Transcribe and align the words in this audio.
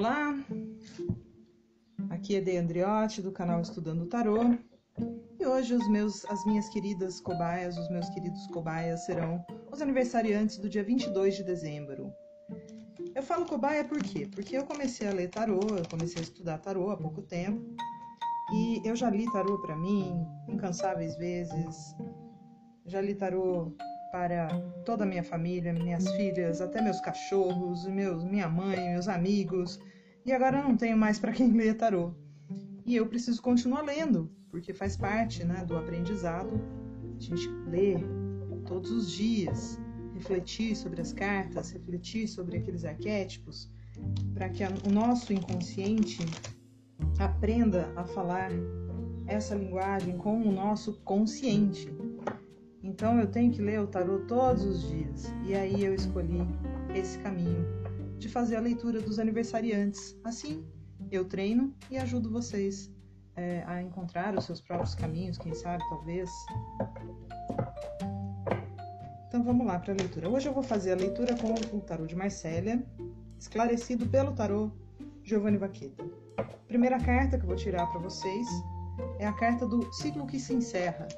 olá! 0.00 0.34
Aqui 2.08 2.36
é 2.36 2.40
De 2.40 2.56
Andriotti 2.56 3.20
do 3.20 3.30
canal 3.30 3.60
Estudando 3.60 4.06
Tarô 4.06 4.38
e 5.38 5.46
hoje 5.46 5.74
os 5.74 5.86
meus, 5.90 6.24
as 6.24 6.42
minhas 6.46 6.70
queridas 6.70 7.20
cobaias, 7.20 7.76
os 7.76 7.86
meus 7.90 8.08
queridos 8.08 8.46
cobaias 8.46 9.04
serão 9.04 9.44
os 9.70 9.82
aniversariantes 9.82 10.56
do 10.56 10.70
dia 10.70 10.82
22 10.82 11.36
de 11.36 11.44
dezembro. 11.44 12.10
Eu 13.14 13.22
falo 13.22 13.44
cobaia 13.44 13.84
por 13.84 14.02
quê? 14.02 14.26
Porque 14.26 14.56
eu 14.56 14.64
comecei 14.64 15.06
a 15.06 15.12
ler 15.12 15.28
tarô, 15.28 15.60
eu 15.76 15.86
comecei 15.90 16.20
a 16.20 16.24
estudar 16.24 16.56
tarô 16.56 16.90
há 16.90 16.96
pouco 16.96 17.20
tempo 17.20 17.62
e 18.54 18.80
eu 18.82 18.96
já 18.96 19.10
li 19.10 19.30
tarô 19.30 19.60
para 19.60 19.76
mim 19.76 20.26
incansáveis 20.48 21.14
vezes, 21.18 21.94
já 22.86 23.02
li 23.02 23.14
tarô 23.14 23.76
para 24.10 24.48
toda 24.84 25.04
a 25.04 25.06
minha 25.06 25.22
família, 25.22 25.72
minhas 25.72 26.10
filhas, 26.12 26.60
até 26.60 26.80
meus 26.80 27.00
cachorros, 27.00 27.86
meus, 27.86 28.24
minha 28.24 28.48
mãe, 28.48 28.90
meus 28.90 29.08
amigos. 29.08 29.78
E 30.24 30.32
agora 30.32 30.58
eu 30.58 30.64
não 30.64 30.76
tenho 30.76 30.96
mais 30.96 31.18
para 31.18 31.32
quem 31.32 31.52
ler 31.52 31.76
tarô. 31.76 32.12
E 32.84 32.94
eu 32.96 33.06
preciso 33.06 33.40
continuar 33.40 33.82
lendo, 33.82 34.30
porque 34.50 34.74
faz 34.74 34.96
parte 34.96 35.44
né, 35.44 35.64
do 35.64 35.76
aprendizado. 35.76 36.60
A 37.16 37.20
gente 37.20 37.48
lê 37.68 37.96
todos 38.66 38.90
os 38.90 39.10
dias, 39.10 39.78
refletir 40.14 40.76
sobre 40.76 41.00
as 41.00 41.12
cartas, 41.12 41.70
refletir 41.70 42.28
sobre 42.28 42.58
aqueles 42.58 42.84
arquétipos, 42.84 43.70
para 44.34 44.48
que 44.48 44.62
o 44.64 44.92
nosso 44.92 45.32
inconsciente 45.32 46.18
aprenda 47.18 47.92
a 47.96 48.04
falar 48.04 48.50
essa 49.26 49.54
linguagem 49.54 50.16
com 50.18 50.42
o 50.42 50.52
nosso 50.52 51.00
consciente. 51.00 51.88
Então 52.82 53.18
eu 53.18 53.26
tenho 53.26 53.52
que 53.52 53.62
ler 53.62 53.80
o 53.80 53.86
tarô 53.86 54.20
todos 54.20 54.64
os 54.64 54.88
dias. 54.88 55.32
E 55.46 55.54
aí 55.54 55.84
eu 55.84 55.94
escolhi 55.94 56.40
esse 56.94 57.18
caminho 57.18 57.79
de 58.20 58.28
fazer 58.28 58.56
a 58.56 58.60
leitura 58.60 59.00
dos 59.00 59.18
aniversariantes. 59.18 60.14
Assim, 60.22 60.64
eu 61.10 61.24
treino 61.24 61.74
e 61.90 61.96
ajudo 61.96 62.30
vocês 62.30 62.90
é, 63.34 63.64
a 63.66 63.82
encontrar 63.82 64.36
os 64.36 64.44
seus 64.44 64.60
próprios 64.60 64.94
caminhos, 64.94 65.38
quem 65.38 65.54
sabe, 65.54 65.82
talvez. 65.88 66.30
Então 69.26 69.42
vamos 69.42 69.66
lá 69.66 69.78
para 69.78 69.94
a 69.94 69.96
leitura. 69.96 70.28
Hoje 70.28 70.48
eu 70.48 70.52
vou 70.52 70.62
fazer 70.62 70.92
a 70.92 70.96
leitura 70.96 71.34
com 71.36 71.54
o 71.76 71.80
tarô 71.80 72.06
de 72.06 72.14
Marcélia, 72.14 72.84
esclarecido 73.38 74.06
pelo 74.06 74.32
tarô 74.32 74.70
Giovanni 75.24 75.56
Vaqueta. 75.56 76.04
Primeira 76.68 76.98
carta 77.00 77.38
que 77.38 77.44
eu 77.44 77.48
vou 77.48 77.56
tirar 77.56 77.86
para 77.86 78.00
vocês 78.00 78.46
é 79.18 79.26
a 79.26 79.32
carta 79.32 79.66
do 79.66 79.90
ciclo 79.94 80.26
que 80.26 80.38
se 80.38 80.52
encerra, 80.52 81.08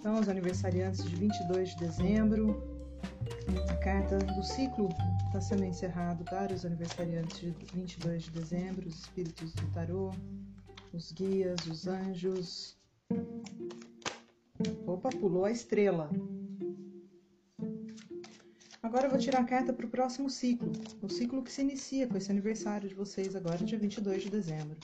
então, 0.00 0.18
os 0.18 0.30
aniversariantes 0.30 1.04
de 1.04 1.14
22 1.14 1.70
de 1.70 1.76
dezembro, 1.76 2.69
a 3.68 3.76
carta 3.76 4.18
do 4.18 4.42
ciclo 4.42 4.88
está 5.26 5.40
sendo 5.40 5.64
encerrado 5.64 6.24
para 6.24 6.52
os 6.52 6.64
aniversariantes 6.64 7.40
de 7.40 7.50
22 7.72 8.24
de 8.24 8.30
dezembro, 8.30 8.88
os 8.88 9.00
espíritos 9.00 9.52
do 9.54 9.66
tarô, 9.72 10.10
os 10.92 11.12
guias, 11.12 11.66
os 11.66 11.86
anjos. 11.86 12.76
Opa, 14.86 15.10
pulou 15.10 15.44
a 15.44 15.50
estrela. 15.50 16.10
Agora 18.82 19.06
eu 19.06 19.10
vou 19.10 19.18
tirar 19.18 19.40
a 19.40 19.44
carta 19.44 19.72
para 19.72 19.86
o 19.86 19.90
próximo 19.90 20.28
ciclo, 20.28 20.72
o 21.02 21.08
ciclo 21.08 21.42
que 21.42 21.52
se 21.52 21.60
inicia 21.60 22.08
com 22.08 22.16
esse 22.16 22.30
aniversário 22.30 22.88
de 22.88 22.94
vocês 22.94 23.36
agora, 23.36 23.58
dia 23.58 23.78
22 23.78 24.24
de 24.24 24.30
dezembro. 24.30 24.76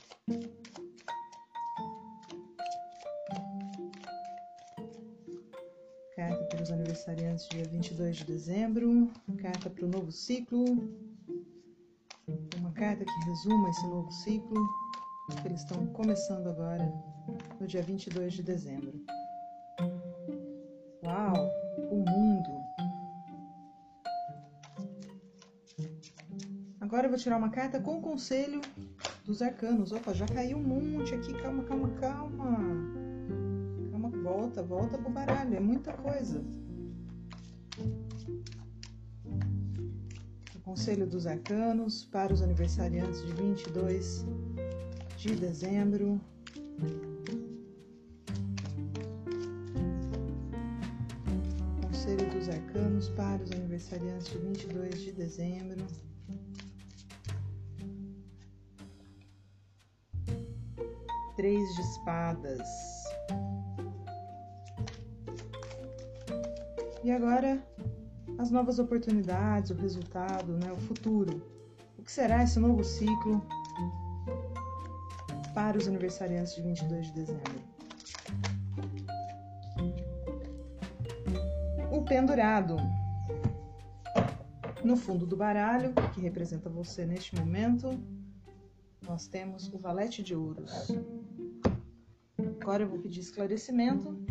Aniversariantes 7.07 7.47
dia 7.49 7.63
22 7.63 8.17
de 8.17 8.25
dezembro, 8.25 9.09
carta 9.37 9.69
para 9.69 9.85
o 9.85 9.87
novo 9.87 10.11
ciclo, 10.11 10.65
uma 12.57 12.71
carta 12.73 13.05
que 13.05 13.29
resuma 13.29 13.69
esse 13.69 13.87
novo 13.87 14.11
ciclo 14.11 14.57
que 15.41 15.47
eles 15.47 15.61
estão 15.61 15.85
começando 15.87 16.47
agora 16.47 16.91
no 17.59 17.67
dia 17.67 17.81
22 17.81 18.33
de 18.33 18.43
dezembro. 18.43 18.93
Uau, 21.03 21.49
o 21.91 21.95
mundo! 21.95 22.49
Agora 26.81 27.05
eu 27.05 27.09
vou 27.09 27.19
tirar 27.19 27.37
uma 27.37 27.49
carta 27.49 27.79
com 27.79 27.99
o 27.99 28.01
conselho 28.01 28.61
dos 29.25 29.41
arcanos. 29.41 29.91
Opa, 29.91 30.13
já 30.13 30.25
caiu 30.25 30.57
um 30.57 30.63
monte 30.63 31.13
aqui, 31.15 31.33
calma, 31.41 31.63
calma, 31.63 31.89
calma 31.99 32.97
volta, 34.27 34.61
volta 34.61 34.97
pro 34.97 35.09
baralho, 35.09 35.55
é 35.55 35.59
muita 35.59 35.93
coisa. 35.93 36.43
O 40.55 40.59
Conselho 40.63 41.07
dos 41.07 41.27
Arcanos 41.27 42.05
para 42.05 42.33
os 42.33 42.41
aniversariantes 42.41 43.25
de 43.25 43.33
22 43.33 44.25
de 45.17 45.35
dezembro. 45.35 46.21
Conselho 51.81 52.29
dos 52.31 52.49
Arcanos 52.49 53.09
para 53.09 53.43
os 53.43 53.51
aniversariantes 53.51 54.29
de 54.29 54.37
22 54.37 55.01
de 55.01 55.11
dezembro. 55.11 55.85
Três 61.35 61.75
de 61.75 61.81
espadas. 61.81 62.96
E 67.07 67.11
agora, 67.11 67.65
as 68.37 68.51
novas 68.51 68.79
oportunidades, 68.79 69.71
o 69.71 69.75
resultado, 69.75 70.57
né, 70.57 70.69
o 70.73 70.75
futuro. 70.75 71.41
O 71.97 72.03
que 72.03 72.11
será 72.11 72.43
esse 72.43 72.59
novo 72.59 72.83
ciclo 72.83 73.41
para 75.53 75.77
os 75.77 75.87
aniversariantes 75.87 76.53
de 76.55 76.63
22 76.63 77.05
de 77.05 77.13
dezembro? 77.13 77.61
O 81.93 82.03
pendurado. 82.03 82.75
No 84.83 84.97
fundo 84.97 85.25
do 85.25 85.37
baralho, 85.37 85.93
que 86.13 86.19
representa 86.19 86.69
você 86.69 87.05
neste 87.05 87.33
momento, 87.37 87.97
nós 89.07 89.29
temos 89.29 89.73
o 89.73 89.77
valete 89.77 90.21
de 90.21 90.35
ouros. 90.35 90.91
Agora 92.59 92.83
eu 92.83 92.89
vou 92.89 92.99
pedir 92.99 93.21
esclarecimento 93.21 94.26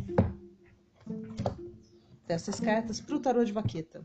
dessas 2.27 2.59
cartas 2.61 3.01
para 3.01 3.17
o 3.17 3.21
tarô 3.21 3.45
de 3.45 3.53
vaqueta. 3.53 4.05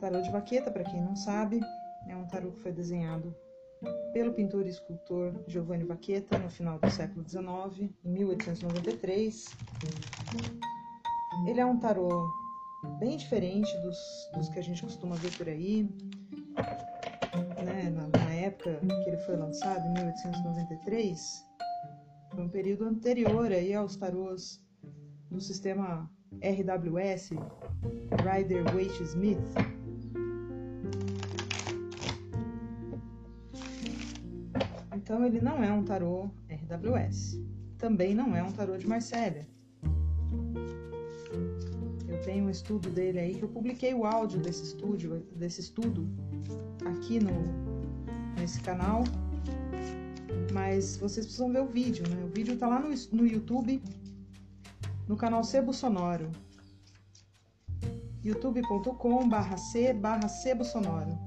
Tarô 0.00 0.22
de 0.22 0.30
vaqueta, 0.30 0.70
para 0.70 0.84
quem 0.84 1.02
não 1.02 1.14
sabe, 1.14 1.60
é 2.08 2.16
um 2.16 2.26
tarô 2.26 2.52
que 2.52 2.60
foi 2.60 2.72
desenhado 2.72 3.34
pelo 4.12 4.32
pintor 4.32 4.66
e 4.66 4.70
escultor 4.70 5.32
Giovanni 5.46 5.84
Vaqueta 5.84 6.38
no 6.38 6.50
final 6.50 6.78
do 6.78 6.90
século 6.90 7.26
XIX, 7.28 7.90
em 8.04 8.10
1893. 8.10 9.46
Ele 11.46 11.60
é 11.60 11.66
um 11.66 11.78
tarô 11.78 12.28
bem 12.98 13.16
diferente 13.16 13.70
dos, 13.78 13.98
dos 14.34 14.48
que 14.48 14.58
a 14.58 14.62
gente 14.62 14.82
costuma 14.82 15.16
ver 15.16 15.36
por 15.36 15.48
aí. 15.48 15.88
Época 18.50 18.80
que 19.04 19.08
ele 19.10 19.16
foi 19.18 19.36
lançado, 19.36 19.86
em 19.86 19.92
1893, 19.92 21.46
foi 22.32 22.44
um 22.44 22.48
período 22.48 22.84
anterior 22.84 23.52
aí 23.52 23.72
aos 23.72 23.94
tarôs 23.94 24.60
do 25.30 25.40
sistema 25.40 26.10
RWS, 26.42 27.30
Rider 28.24 28.64
Waite 28.74 29.04
Smith. 29.04 29.38
Então 34.96 35.24
ele 35.24 35.40
não 35.40 35.62
é 35.62 35.72
um 35.72 35.84
tarô 35.84 36.28
RWS. 36.48 37.40
Também 37.78 38.16
não 38.16 38.34
é 38.34 38.42
um 38.42 38.50
tarô 38.50 38.76
de 38.76 38.88
Marcélia. 38.88 39.46
Eu 42.08 42.20
tenho 42.22 42.46
um 42.46 42.50
estudo 42.50 42.90
dele 42.90 43.20
aí 43.20 43.34
que 43.36 43.44
eu 43.44 43.48
publiquei 43.48 43.94
o 43.94 44.04
áudio 44.04 44.40
desse 44.40 44.64
estúdio, 44.64 45.24
desse 45.36 45.60
estudo 45.60 46.04
aqui 46.84 47.20
no 47.20 47.69
nesse 48.36 48.60
canal 48.60 49.04
mas 50.52 50.96
vocês 50.96 51.26
precisam 51.26 51.52
ver 51.52 51.60
o 51.60 51.66
vídeo, 51.66 52.08
né? 52.08 52.24
O 52.24 52.28
vídeo 52.28 52.56
tá 52.56 52.66
lá 52.66 52.80
no, 52.80 52.88
no 53.12 53.26
YouTube, 53.26 53.82
no 55.06 55.16
canal 55.16 55.42
Sebo 55.44 55.72
Sonoro. 55.72 56.30
youtube.com 58.22 59.28
barra 59.28 59.56
C 59.56 59.92
barra 59.92 60.28
Sebo 60.28 60.64
Sonoro. 60.64 61.18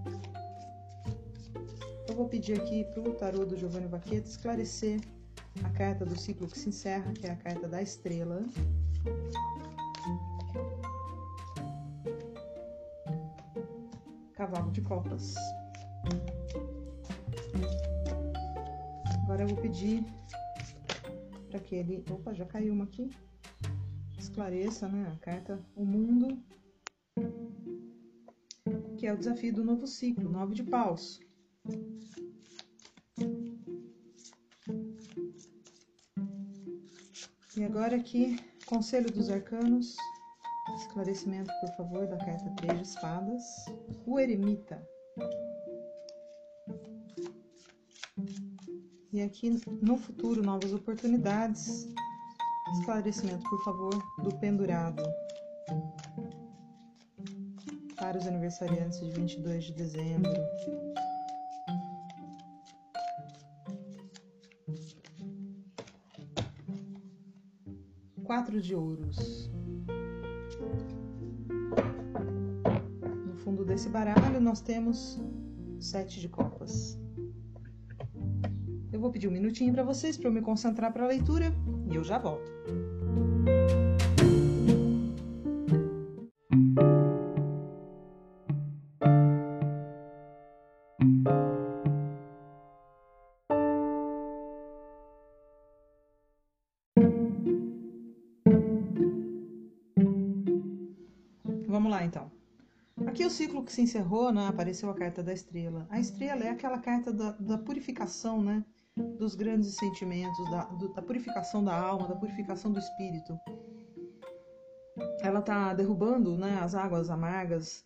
Eu 2.08 2.16
vou 2.16 2.28
pedir 2.28 2.60
aqui 2.60 2.84
pro 2.94 3.14
tarô 3.14 3.46
do 3.46 3.58
Giovanni 3.58 3.88
Vaqueta 3.88 4.28
esclarecer 4.28 5.02
a 5.64 5.70
carta 5.70 6.06
do 6.06 6.20
ciclo 6.20 6.48
que 6.48 6.60
se 6.60 6.70
encerra, 6.70 7.12
que 7.14 7.26
é 7.26 7.32
a 7.32 7.36
carta 7.36 7.68
da 7.68 7.82
estrela. 7.82 8.44
Cavalo 14.36 14.72
de 14.72 14.82
copas. 14.82 15.36
Agora 19.24 19.44
eu 19.44 19.48
vou 19.48 19.58
pedir 19.58 20.04
para 21.50 21.60
que 21.60 21.76
ele. 21.76 22.04
Opa, 22.10 22.34
já 22.34 22.46
caiu 22.46 22.74
uma 22.74 22.86
aqui. 22.86 23.10
esclareça, 24.18 24.88
né? 24.88 25.12
A 25.14 25.20
carta 25.20 25.60
O 25.76 25.86
Mundo, 25.86 26.42
que 28.98 29.08
é 29.08 29.14
o 29.14 29.18
desafio 29.18 29.54
do 29.54 29.64
novo 29.64 29.86
ciclo, 29.86 30.30
nove 30.30 30.56
de 30.56 30.64
paus. 30.64 31.20
E 37.56 37.64
agora 37.64 37.96
aqui, 37.96 38.38
Conselho 38.66 39.12
dos 39.12 39.30
Arcanos, 39.30 39.96
esclarecimento, 40.76 41.52
por 41.62 41.70
favor, 41.78 42.08
da 42.08 42.18
carta 42.18 42.50
Três 42.56 42.90
Espadas. 42.90 43.44
O 44.08 44.20
Eremita. 44.20 44.82
E 49.13 49.21
aqui, 49.21 49.62
no 49.80 49.95
futuro, 49.95 50.42
novas 50.42 50.74
oportunidades. 50.74 51.88
Esclarecimento, 52.80 53.48
por 53.48 53.63
favor, 53.63 53.94
do 54.24 54.33
pendurado. 54.39 55.04
Para 57.95 58.18
os 58.18 58.25
aniversariantes 58.25 59.00
de 59.01 59.12
22 59.12 59.65
de 59.65 59.74
dezembro. 59.74 60.31
Quatro 68.24 68.60
de 68.60 68.74
ouros. 68.74 69.51
No 73.27 73.36
fundo 73.36 73.63
desse 73.63 73.89
baralho, 73.89 74.42
nós 74.42 74.60
temos 74.60 75.21
sete 75.80 76.19
de 76.19 76.27
copas. 76.27 76.98
Vou 79.04 79.12
pedir 79.12 79.28
um 79.28 79.32
minutinho 79.32 79.74
para 79.74 79.84
vocês 79.84 80.16
para 80.16 80.30
eu 80.30 80.32
me 80.32 80.40
concentrar 80.40 80.94
para 80.94 81.04
a 81.04 81.08
leitura 81.08 81.54
e 81.92 81.94
eu 81.94 82.06
já 82.06 82.18
volto. 82.18 82.50
Vamos 101.68 101.92
lá 101.92 102.06
então. 102.06 102.32
Aqui 103.06 103.22
é 103.22 103.28
o 103.28 103.30
ciclo 103.30 103.66
que 103.66 103.74
se 103.74 103.82
encerrou, 103.82 104.32
né? 104.32 104.48
Apareceu 104.48 104.90
a 104.90 104.94
carta 104.94 105.22
da 105.22 105.34
estrela. 105.34 105.86
A 105.90 106.00
estrela 106.00 106.46
é 106.46 106.50
aquela 106.50 106.80
carta 106.80 107.12
da, 107.12 107.32
da 107.32 107.58
purificação, 107.58 108.42
né? 108.42 108.64
Dos 108.95 109.36
grandes 109.36 109.75
sentimentos, 109.75 110.51
da, 110.51 110.66
do, 110.66 110.94
da 110.94 111.01
purificação 111.01 111.63
da 111.63 111.75
alma, 111.75 112.07
da 112.07 112.16
purificação 112.16 112.72
do 112.72 112.80
espírito. 112.80 113.40
Ela 115.22 115.40
está 115.40 115.74
derrubando, 115.74 116.38
né? 116.38 116.60
As 116.62 116.75
águas 116.75 117.10
amargas. 117.10 117.86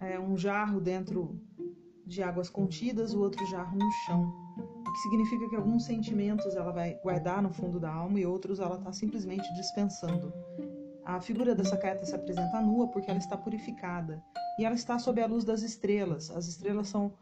É 0.00 0.18
um 0.18 0.36
jarro 0.36 0.80
dentro 0.80 1.40
de 2.06 2.22
águas 2.22 2.50
contidas, 2.50 3.14
o 3.14 3.20
outro 3.20 3.44
jarro 3.46 3.76
no 3.76 3.90
chão. 4.06 4.22
O 4.86 4.92
que 4.92 4.98
significa 4.98 5.48
que 5.48 5.56
alguns 5.56 5.84
sentimentos 5.84 6.54
ela 6.54 6.70
vai 6.70 7.00
guardar 7.02 7.42
no 7.42 7.50
fundo 7.50 7.80
da 7.80 7.92
alma 7.92 8.20
e 8.20 8.26
outros 8.26 8.60
ela 8.60 8.76
está 8.76 8.92
simplesmente 8.92 9.52
dispensando. 9.54 10.32
A 11.04 11.20
figura 11.20 11.54
dessa 11.54 11.76
carta 11.76 12.04
se 12.04 12.14
apresenta 12.14 12.60
nua 12.60 12.88
porque 12.88 13.10
ela 13.10 13.18
está 13.18 13.36
purificada 13.36 14.22
e 14.58 14.64
ela 14.64 14.74
está 14.74 14.98
sob 14.98 15.20
a 15.20 15.26
luz 15.26 15.44
das 15.44 15.62
estrelas. 15.62 16.30
As 16.30 16.46
estrelas 16.46 16.88
são 16.88 17.12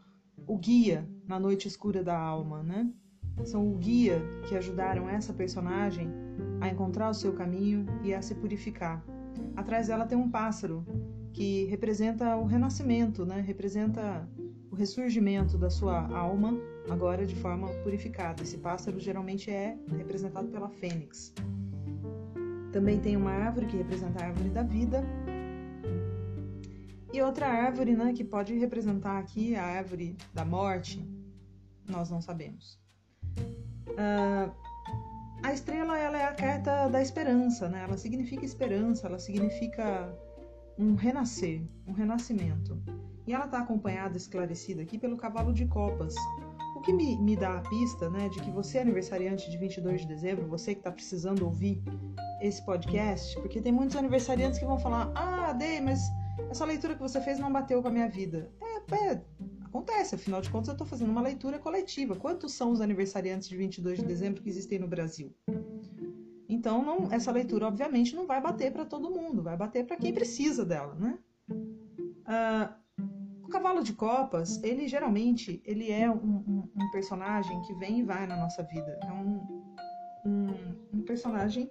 o 0.47 0.57
guia 0.57 1.09
na 1.27 1.39
noite 1.39 1.67
escura 1.67 2.03
da 2.03 2.17
alma, 2.17 2.61
né? 2.61 2.89
São 3.43 3.67
o 3.67 3.77
guia 3.77 4.21
que 4.47 4.55
ajudaram 4.55 5.09
essa 5.09 5.33
personagem 5.33 6.09
a 6.61 6.69
encontrar 6.69 7.09
o 7.09 7.13
seu 7.13 7.33
caminho 7.33 7.85
e 8.03 8.13
a 8.13 8.21
se 8.21 8.35
purificar. 8.35 9.03
Atrás 9.55 9.87
dela 9.87 10.05
tem 10.05 10.17
um 10.17 10.29
pássaro 10.29 10.85
que 11.33 11.65
representa 11.65 12.35
o 12.37 12.45
renascimento, 12.45 13.25
né? 13.25 13.41
Representa 13.41 14.27
o 14.71 14.75
ressurgimento 14.75 15.57
da 15.57 15.69
sua 15.69 16.07
alma 16.15 16.53
agora 16.89 17.25
de 17.25 17.35
forma 17.35 17.67
purificada. 17.83 18.41
Esse 18.43 18.57
pássaro 18.57 18.99
geralmente 18.99 19.49
é 19.51 19.77
representado 19.97 20.47
pela 20.47 20.69
fênix. 20.69 21.33
Também 22.71 22.99
tem 22.99 23.15
uma 23.15 23.31
árvore 23.31 23.67
que 23.67 23.77
representa 23.77 24.23
a 24.23 24.27
árvore 24.27 24.49
da 24.49 24.63
vida. 24.63 25.03
E 27.13 27.21
outra 27.21 27.47
árvore, 27.47 27.95
né, 27.95 28.13
que 28.13 28.23
pode 28.23 28.57
representar 28.57 29.19
aqui 29.19 29.55
a 29.55 29.63
árvore 29.63 30.17
da 30.33 30.43
morte, 30.43 31.07
nós 31.87 32.09
não 32.09 32.19
sabemos. 32.19 32.82
Uh, 33.93 34.51
a 35.43 35.51
estrela, 35.51 35.97
ela 35.97 36.17
é 36.17 36.25
a 36.25 36.33
carta 36.33 36.87
da 36.87 37.01
esperança, 37.01 37.67
né? 37.67 37.83
Ela 37.83 37.97
significa 37.97 38.45
esperança, 38.45 39.07
ela 39.07 39.19
significa 39.19 40.13
um 40.77 40.95
renascer, 40.95 41.61
um 41.85 41.91
renascimento. 41.91 42.81
E 43.27 43.33
ela 43.33 43.45
está 43.45 43.59
acompanhada, 43.59 44.17
esclarecida 44.17 44.81
aqui 44.81 44.97
pelo 44.97 45.17
cavalo 45.17 45.53
de 45.53 45.65
copas, 45.65 46.15
o 46.75 46.81
que 46.81 46.91
me, 46.91 47.17
me 47.17 47.35
dá 47.35 47.57
a 47.57 47.61
pista, 47.61 48.09
né, 48.09 48.29
de 48.29 48.41
que 48.41 48.51
você 48.51 48.79
é 48.79 48.81
aniversariante 48.81 49.49
de 49.49 49.57
22 49.57 50.01
de 50.01 50.07
dezembro, 50.07 50.47
você 50.47 50.73
que 50.73 50.79
está 50.79 50.91
precisando 50.91 51.43
ouvir 51.43 51.81
esse 52.41 52.63
podcast, 52.65 53.35
porque 53.39 53.61
tem 53.61 53.71
muitos 53.71 53.95
aniversariantes 53.95 54.59
que 54.59 54.65
vão 54.65 54.77
falar: 54.77 55.11
Ah, 55.15 55.53
Dei, 55.53 55.79
mas 55.79 56.01
essa 56.49 56.65
leitura 56.65 56.95
que 56.95 57.01
você 57.01 57.21
fez 57.21 57.39
não 57.39 57.51
bateu 57.51 57.81
com 57.81 57.87
a 57.87 57.91
minha 57.91 58.09
vida. 58.09 58.49
É, 58.61 58.95
é 59.11 59.21
acontece, 59.73 60.13
afinal 60.13 60.39
de 60.39 60.51
contas 60.51 60.67
eu 60.67 60.73
estou 60.73 60.85
fazendo 60.85 61.09
uma 61.09 61.21
leitura 61.21 61.57
coletiva. 61.57 62.15
Quantos 62.15 62.53
são 62.53 62.71
os 62.71 62.79
aniversariantes 62.79 63.49
de 63.49 63.57
22 63.57 63.99
de 63.99 64.05
dezembro 64.05 64.43
que 64.43 64.49
existem 64.49 64.77
no 64.77 64.87
Brasil? 64.87 65.33
Então, 66.47 66.85
não, 66.85 67.11
essa 67.11 67.31
leitura, 67.31 67.67
obviamente, 67.67 68.15
não 68.15 68.27
vai 68.27 68.39
bater 68.39 68.71
para 68.71 68.85
todo 68.85 69.09
mundo, 69.09 69.41
vai 69.41 69.57
bater 69.57 69.83
para 69.85 69.97
quem 69.97 70.13
precisa 70.13 70.63
dela, 70.63 70.93
né? 70.93 71.17
Ah, 72.25 72.77
o 73.41 73.47
cavalo 73.47 73.83
de 73.83 73.93
copas, 73.93 74.61
ele 74.63 74.87
geralmente 74.87 75.61
ele 75.65 75.91
é 75.91 76.09
um, 76.09 76.43
um, 76.47 76.69
um, 76.75 76.91
personagem 76.91 77.59
que 77.63 77.73
vem 77.73 77.99
e 77.99 78.03
vai 78.03 78.27
na 78.27 78.37
nossa 78.37 78.61
vida. 78.61 78.99
É 79.01 79.11
um, 79.11 79.41
um 80.93 81.01
personagem 81.01 81.69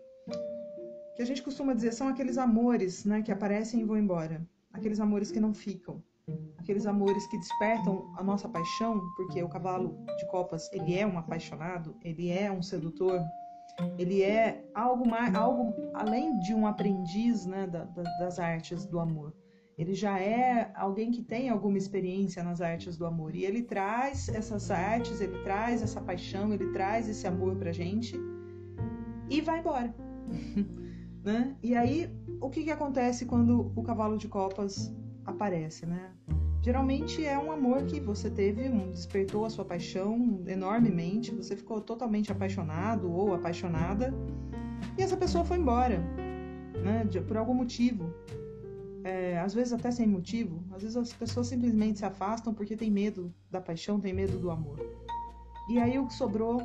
que 1.15 1.23
a 1.23 1.25
gente 1.25 1.43
costuma 1.43 1.73
dizer 1.73 1.93
são 1.93 2.09
aqueles 2.09 2.37
amores 2.37 3.05
né, 3.05 3.23
que 3.23 3.31
aparecem 3.31 3.81
e 3.81 3.85
vão 3.85 3.97
embora. 3.97 4.45
Aqueles 4.73 4.99
amores 4.99 5.31
que 5.31 5.39
não 5.39 5.55
ficam. 5.55 6.03
Aqueles 6.59 6.87
amores 6.87 7.27
que 7.27 7.39
despertam 7.39 8.13
a 8.17 8.23
nossa 8.23 8.49
paixão, 8.49 9.01
porque 9.17 9.43
o 9.43 9.49
cavalo 9.49 9.97
de 10.19 10.27
copas, 10.29 10.71
ele 10.73 10.97
é 10.97 11.07
um 11.07 11.19
apaixonado, 11.19 11.97
ele 12.03 12.31
é 12.31 12.51
um 12.53 12.63
sedutor, 12.63 13.21
ele 13.99 14.23
é 14.23 14.65
algo 14.75 15.09
mais, 15.09 15.35
algo 15.35 15.75
além 15.95 16.39
de 16.41 16.55
um 16.55 16.67
aprendiz 16.67 17.47
né, 17.47 17.67
da, 17.67 17.85
da, 17.85 18.03
das 18.19 18.39
artes 18.39 18.87
do 18.87 19.01
amor. 19.01 19.35
Ele 19.77 19.95
já 19.95 20.21
é 20.21 20.71
alguém 20.75 21.11
que 21.11 21.23
tem 21.23 21.49
alguma 21.49 21.79
experiência 21.79 22.43
nas 22.43 22.61
artes 22.61 22.97
do 22.97 23.07
amor. 23.07 23.35
E 23.35 23.45
ele 23.45 23.63
traz 23.63 24.29
essas 24.29 24.71
artes, 24.71 25.21
ele 25.21 25.43
traz 25.43 25.83
essa 25.83 26.01
paixão, 26.01 26.53
ele 26.53 26.71
traz 26.73 27.09
esse 27.09 27.27
amor 27.27 27.57
pra 27.57 27.73
gente 27.73 28.15
e 29.31 29.41
vai 29.41 29.61
embora. 29.61 29.95
né? 31.25 31.57
E 31.63 31.75
aí, 31.75 32.11
o 32.41 32.51
que, 32.51 32.65
que 32.65 32.71
acontece 32.71 33.25
quando 33.25 33.73
o 33.75 33.83
cavalo 33.83 34.19
de 34.19 34.29
copas 34.29 34.95
aparece, 35.25 35.87
né? 35.87 36.13
Geralmente 36.63 37.25
é 37.25 37.37
um 37.37 37.51
amor 37.51 37.85
que 37.87 37.99
você 37.99 38.31
teve, 38.31 38.69
um, 38.69 38.91
despertou 38.93 39.45
a 39.45 39.51
sua 39.51 39.65
paixão 39.65 40.43
enormemente, 40.47 41.35
você 41.35 41.57
ficou 41.57 41.81
totalmente 41.81 42.31
apaixonado 42.31 43.11
ou 43.11 43.35
apaixonada, 43.35 44.15
e 44.97 45.03
essa 45.03 45.17
pessoa 45.17 45.45
foi 45.45 45.59
embora, 45.59 45.99
né? 46.83 47.05
De, 47.05 47.21
por 47.21 47.37
algum 47.37 47.55
motivo. 47.55 48.13
É, 49.05 49.41
às 49.41 49.53
vezes 49.53 49.73
até 49.73 49.91
sem 49.91 50.07
motivo, 50.07 50.63
às 50.73 50.83
vezes 50.83 50.97
as 50.97 51.13
pessoas 51.13 51.49
simplesmente 51.49 51.99
se 51.99 52.05
afastam 52.05 52.55
porque 52.55 52.77
tem 52.77 52.89
medo 52.89 53.35
da 53.51 53.61
paixão, 53.61 53.99
tem 53.99 54.13
medo 54.13 54.39
do 54.39 54.49
amor. 54.49 54.79
E 55.69 55.79
aí 55.81 55.99
o 55.99 56.07
que 56.07 56.15
sobrou 56.15 56.63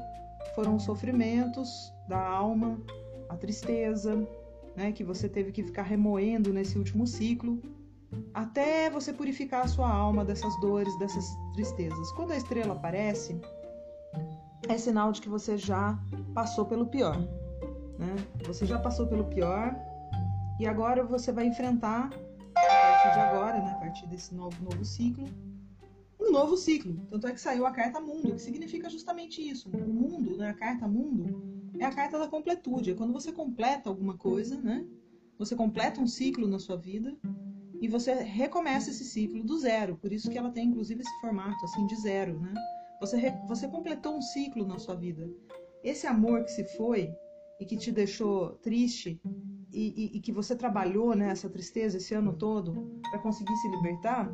foram 0.53 0.75
os 0.75 0.83
sofrimentos 0.83 1.91
da 2.07 2.19
alma, 2.19 2.79
a 3.27 3.35
tristeza, 3.35 4.27
né, 4.75 4.91
que 4.91 5.03
você 5.03 5.27
teve 5.27 5.51
que 5.51 5.63
ficar 5.63 5.81
remoendo 5.81 6.53
nesse 6.53 6.77
último 6.77 7.07
ciclo, 7.07 7.59
até 8.33 8.89
você 8.89 9.12
purificar 9.13 9.65
a 9.65 9.67
sua 9.67 9.89
alma 9.89 10.24
dessas 10.24 10.59
dores, 10.59 10.97
dessas 11.00 11.25
tristezas. 11.53 12.12
Quando 12.12 12.31
a 12.31 12.38
estrela 12.38 12.74
aparece, 12.74 13.39
é 14.67 14.77
sinal 14.77 15.12
de 15.12 15.21
que 15.21 15.29
você 15.29 15.57
já 15.57 15.97
passou 16.33 16.65
pelo 16.65 16.88
pior. 16.88 17.17
Né? 17.97 18.15
Você 18.45 18.65
já 18.65 18.77
passou 18.77 19.07
pelo 19.07 19.25
pior 19.25 19.75
e 20.59 20.67
agora 20.67 21.03
você 21.03 21.31
vai 21.31 21.47
enfrentar, 21.47 22.09
a 22.55 22.59
partir 22.59 23.13
de 23.13 23.19
agora, 23.19 23.59
né, 23.59 23.71
a 23.71 23.75
partir 23.75 24.07
desse 24.07 24.33
novo, 24.33 24.55
novo 24.63 24.83
ciclo, 24.83 25.27
um 26.19 26.31
novo 26.31 26.57
ciclo. 26.57 26.95
Tanto 27.09 27.27
é 27.27 27.31
que 27.31 27.39
saiu 27.39 27.65
a 27.65 27.71
carta 27.71 28.00
Mundo, 28.00 28.33
que 28.33 28.41
significa 28.41 28.89
justamente 28.89 29.41
isso. 29.47 29.69
O 29.69 29.77
mundo, 29.77 30.38
né, 30.38 30.50
a 30.50 30.53
carta 30.53 30.88
Mundo, 30.88 31.41
é 31.79 31.86
a 31.86 31.93
carta 31.93 32.17
da 32.17 32.27
completude. 32.27 32.91
É 32.91 32.93
quando 32.95 33.13
você 33.13 33.31
completa 33.31 33.89
alguma 33.89 34.17
coisa, 34.17 34.59
né? 34.59 34.86
Você 35.38 35.55
completa 35.55 36.01
um 36.01 36.07
ciclo 36.07 36.47
na 36.47 36.57
sua 36.57 36.75
vida 36.75 37.15
e 37.81 37.88
você 37.88 38.13
recomeça 38.13 38.89
esse 38.89 39.03
ciclo 39.05 39.43
do 39.43 39.57
zero. 39.57 39.98
Por 39.98 40.12
isso 40.12 40.29
que 40.29 40.38
ela 40.38 40.51
tem, 40.51 40.67
inclusive, 40.67 41.01
esse 41.01 41.22
formato 41.22 41.63
assim 41.65 41.86
de 41.86 41.96
zero, 41.96 42.39
né? 42.39 42.53
Você, 43.00 43.31
você 43.48 43.67
completou 43.67 44.17
um 44.17 44.22
ciclo 44.22 44.65
na 44.65 44.79
sua 44.79 44.96
vida. 44.96 45.29
Esse 45.84 46.07
amor 46.07 46.43
que 46.43 46.51
se 46.51 46.63
foi, 46.75 47.13
e 47.60 47.65
que 47.65 47.75
te 47.75 47.91
deixou 47.91 48.51
triste 48.57 49.19
e, 49.74 50.12
e, 50.13 50.17
e 50.17 50.22
que 50.22 50.31
você 50.31 50.55
trabalhou 50.55 51.15
nessa 51.15 51.50
tristeza 51.50 51.98
esse 51.98 52.13
ano 52.13 52.34
todo 52.34 53.00
para 53.10 53.19
conseguir 53.19 53.55
se 53.57 53.67
libertar, 53.69 54.34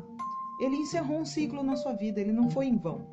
ele 0.60 0.76
encerrou 0.76 1.18
um 1.18 1.24
ciclo 1.24 1.62
na 1.62 1.76
sua 1.76 1.94
vida, 1.94 2.20
ele 2.20 2.32
não 2.32 2.50
foi 2.50 2.66
em 2.66 2.76
vão. 2.76 3.12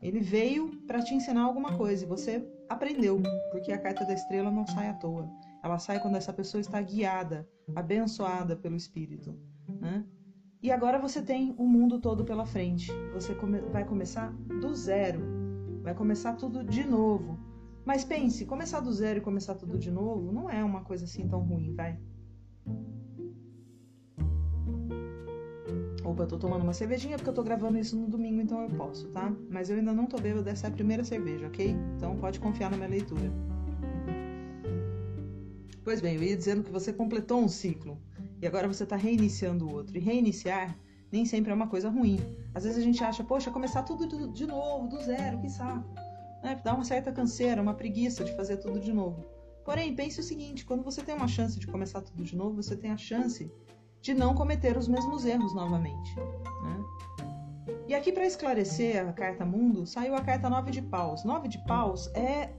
Ele 0.00 0.20
veio 0.20 0.70
para 0.86 1.02
te 1.02 1.14
ensinar 1.14 1.42
alguma 1.42 1.76
coisa 1.76 2.04
e 2.04 2.08
você 2.08 2.46
aprendeu, 2.68 3.20
porque 3.50 3.72
a 3.72 3.78
carta 3.78 4.04
da 4.04 4.14
estrela 4.14 4.50
não 4.50 4.66
sai 4.66 4.88
à 4.88 4.94
toa. 4.94 5.28
Ela 5.62 5.78
sai 5.78 6.00
quando 6.00 6.16
essa 6.16 6.32
pessoa 6.32 6.60
está 6.60 6.80
guiada, 6.80 7.46
abençoada 7.76 8.56
pelo 8.56 8.76
Espírito. 8.76 9.38
Né? 9.80 10.04
E 10.62 10.70
agora 10.70 10.98
você 10.98 11.22
tem 11.22 11.54
o 11.56 11.66
mundo 11.66 11.98
todo 11.98 12.24
pela 12.24 12.44
frente. 12.44 12.92
Você 13.14 13.34
come 13.34 13.60
vai 13.60 13.84
começar 13.84 14.30
do 14.60 14.74
zero. 14.74 15.20
Vai 15.82 15.94
começar 15.94 16.34
tudo 16.34 16.62
de 16.62 16.84
novo. 16.84 17.38
Mas 17.84 18.04
pense, 18.04 18.44
começar 18.44 18.80
do 18.80 18.92
zero 18.92 19.18
e 19.18 19.22
começar 19.22 19.54
tudo 19.54 19.78
de 19.78 19.90
novo 19.90 20.30
não 20.30 20.50
é 20.50 20.62
uma 20.62 20.82
coisa 20.82 21.06
assim 21.06 21.26
tão 21.26 21.40
ruim, 21.40 21.74
vai? 21.74 21.98
Opa, 26.04 26.24
eu 26.24 26.26
tô 26.26 26.38
tomando 26.38 26.62
uma 26.62 26.72
cervejinha 26.74 27.16
porque 27.16 27.30
eu 27.30 27.34
tô 27.34 27.42
gravando 27.42 27.78
isso 27.78 27.96
no 27.96 28.06
domingo, 28.06 28.40
então 28.40 28.60
eu 28.62 28.68
posso, 28.70 29.08
tá? 29.08 29.34
Mas 29.48 29.70
eu 29.70 29.76
ainda 29.76 29.92
não 29.92 30.06
tô 30.06 30.18
bêbada, 30.18 30.50
essa 30.50 30.66
é 30.66 30.70
a 30.70 30.72
primeira 30.72 31.04
cerveja, 31.04 31.46
ok? 31.46 31.74
Então 31.96 32.16
pode 32.16 32.38
confiar 32.38 32.70
na 32.70 32.76
minha 32.76 32.88
leitura. 32.88 33.32
Pois 35.82 36.00
bem, 36.00 36.16
eu 36.16 36.22
ia 36.22 36.36
dizendo 36.36 36.62
que 36.62 36.70
você 36.70 36.92
completou 36.92 37.40
um 37.40 37.48
ciclo 37.48 37.98
e 38.40 38.46
agora 38.46 38.66
você 38.66 38.84
está 38.84 38.96
reiniciando 38.96 39.66
o 39.66 39.72
outro. 39.72 39.96
E 39.96 40.00
reiniciar 40.00 40.76
nem 41.12 41.24
sempre 41.24 41.50
é 41.50 41.54
uma 41.54 41.66
coisa 41.66 41.88
ruim. 41.88 42.18
Às 42.54 42.64
vezes 42.64 42.78
a 42.78 42.82
gente 42.82 43.02
acha, 43.02 43.24
poxa, 43.24 43.50
começar 43.50 43.82
tudo 43.82 44.32
de 44.32 44.46
novo, 44.46 44.88
do 44.88 45.02
zero, 45.02 45.40
que 45.40 45.48
saco. 45.48 45.88
Né? 46.42 46.60
Dá 46.64 46.74
uma 46.74 46.84
certa 46.84 47.12
canseira, 47.12 47.60
uma 47.60 47.74
preguiça 47.74 48.24
de 48.24 48.34
fazer 48.36 48.58
tudo 48.58 48.80
de 48.80 48.92
novo. 48.92 49.24
Porém, 49.64 49.94
pense 49.94 50.20
o 50.20 50.22
seguinte: 50.22 50.64
quando 50.64 50.82
você 50.82 51.02
tem 51.02 51.14
uma 51.14 51.28
chance 51.28 51.58
de 51.58 51.66
começar 51.66 52.00
tudo 52.00 52.22
de 52.22 52.36
novo, 52.36 52.62
você 52.62 52.76
tem 52.76 52.90
a 52.90 52.96
chance 52.96 53.52
de 54.00 54.14
não 54.14 54.34
cometer 54.34 54.76
os 54.76 54.88
mesmos 54.88 55.24
erros 55.24 55.54
novamente. 55.54 56.16
Né? 56.16 56.84
E 57.88 57.94
aqui, 57.94 58.12
para 58.12 58.24
esclarecer 58.24 59.06
a 59.06 59.12
carta 59.12 59.44
mundo, 59.44 59.84
saiu 59.86 60.14
a 60.14 60.22
carta 60.22 60.48
9 60.48 60.70
de 60.70 60.80
paus. 60.80 61.24
9 61.24 61.48
de 61.48 61.58
paus 61.66 62.08
é, 62.14 62.50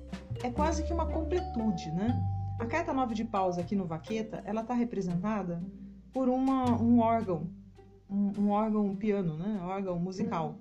é 0.43 0.51
quase 0.51 0.83
que 0.83 0.93
uma 0.93 1.05
completude, 1.05 1.89
né? 1.91 2.21
A 2.61 2.65
carta 2.67 2.93
9 2.93 3.15
de 3.15 3.25
paus 3.25 3.57
aqui 3.57 3.75
no 3.75 3.87
Vaqueta, 3.87 4.43
ela 4.45 4.61
está 4.61 4.75
representada 4.75 5.63
por 6.13 6.29
uma, 6.29 6.79
um 6.79 6.99
órgão, 6.99 7.49
um, 8.07 8.39
um, 8.39 8.49
órgão 8.51 8.85
um 8.85 8.95
piano, 8.95 9.35
né? 9.35 9.59
Um 9.59 9.65
órgão 9.65 9.99
musical. 9.99 10.59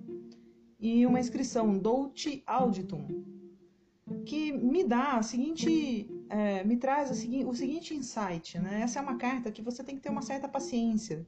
E 0.80 1.04
uma 1.04 1.20
inscrição, 1.20 1.76
Dolce 1.76 2.42
Auditum, 2.46 3.06
que 4.24 4.50
me 4.50 4.82
dá 4.82 5.18
a 5.18 5.22
seguinte, 5.22 6.10
é, 6.30 6.64
me 6.64 6.78
traz 6.78 7.10
segui 7.18 7.44
o 7.44 7.52
seguinte 7.52 7.94
insight, 7.94 8.58
né? 8.58 8.80
Essa 8.80 8.98
é 8.98 9.02
uma 9.02 9.18
carta 9.18 9.52
que 9.52 9.60
você 9.60 9.84
tem 9.84 9.96
que 9.96 10.00
ter 10.00 10.08
uma 10.10 10.22
certa 10.22 10.48
paciência, 10.48 11.26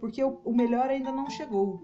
porque 0.00 0.22
o, 0.24 0.40
o 0.44 0.52
melhor 0.52 0.90
ainda 0.90 1.12
não 1.12 1.30
chegou. 1.30 1.80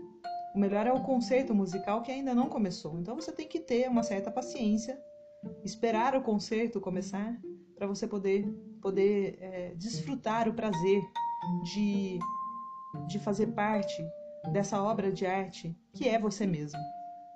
O 0.52 0.58
melhor 0.58 0.88
é 0.88 0.92
o 0.92 1.04
conceito 1.04 1.54
musical 1.54 2.02
que 2.02 2.10
ainda 2.10 2.34
não 2.34 2.48
começou. 2.48 2.98
Então 2.98 3.14
você 3.14 3.30
tem 3.30 3.46
que 3.46 3.60
ter 3.60 3.88
uma 3.88 4.02
certa 4.02 4.28
paciência, 4.28 5.00
esperar 5.62 6.16
o 6.16 6.22
concerto 6.22 6.80
começar 6.80 7.38
para 7.84 7.94
você 7.94 8.06
poder, 8.06 8.46
poder 8.80 9.36
é, 9.40 9.74
desfrutar 9.76 10.48
o 10.48 10.54
prazer 10.54 11.02
de, 11.62 12.18
de 13.06 13.18
fazer 13.18 13.48
parte 13.48 14.02
dessa 14.52 14.82
obra 14.82 15.12
de 15.12 15.26
arte 15.26 15.76
que 15.92 16.08
é 16.08 16.18
você 16.18 16.46
mesmo. 16.46 16.78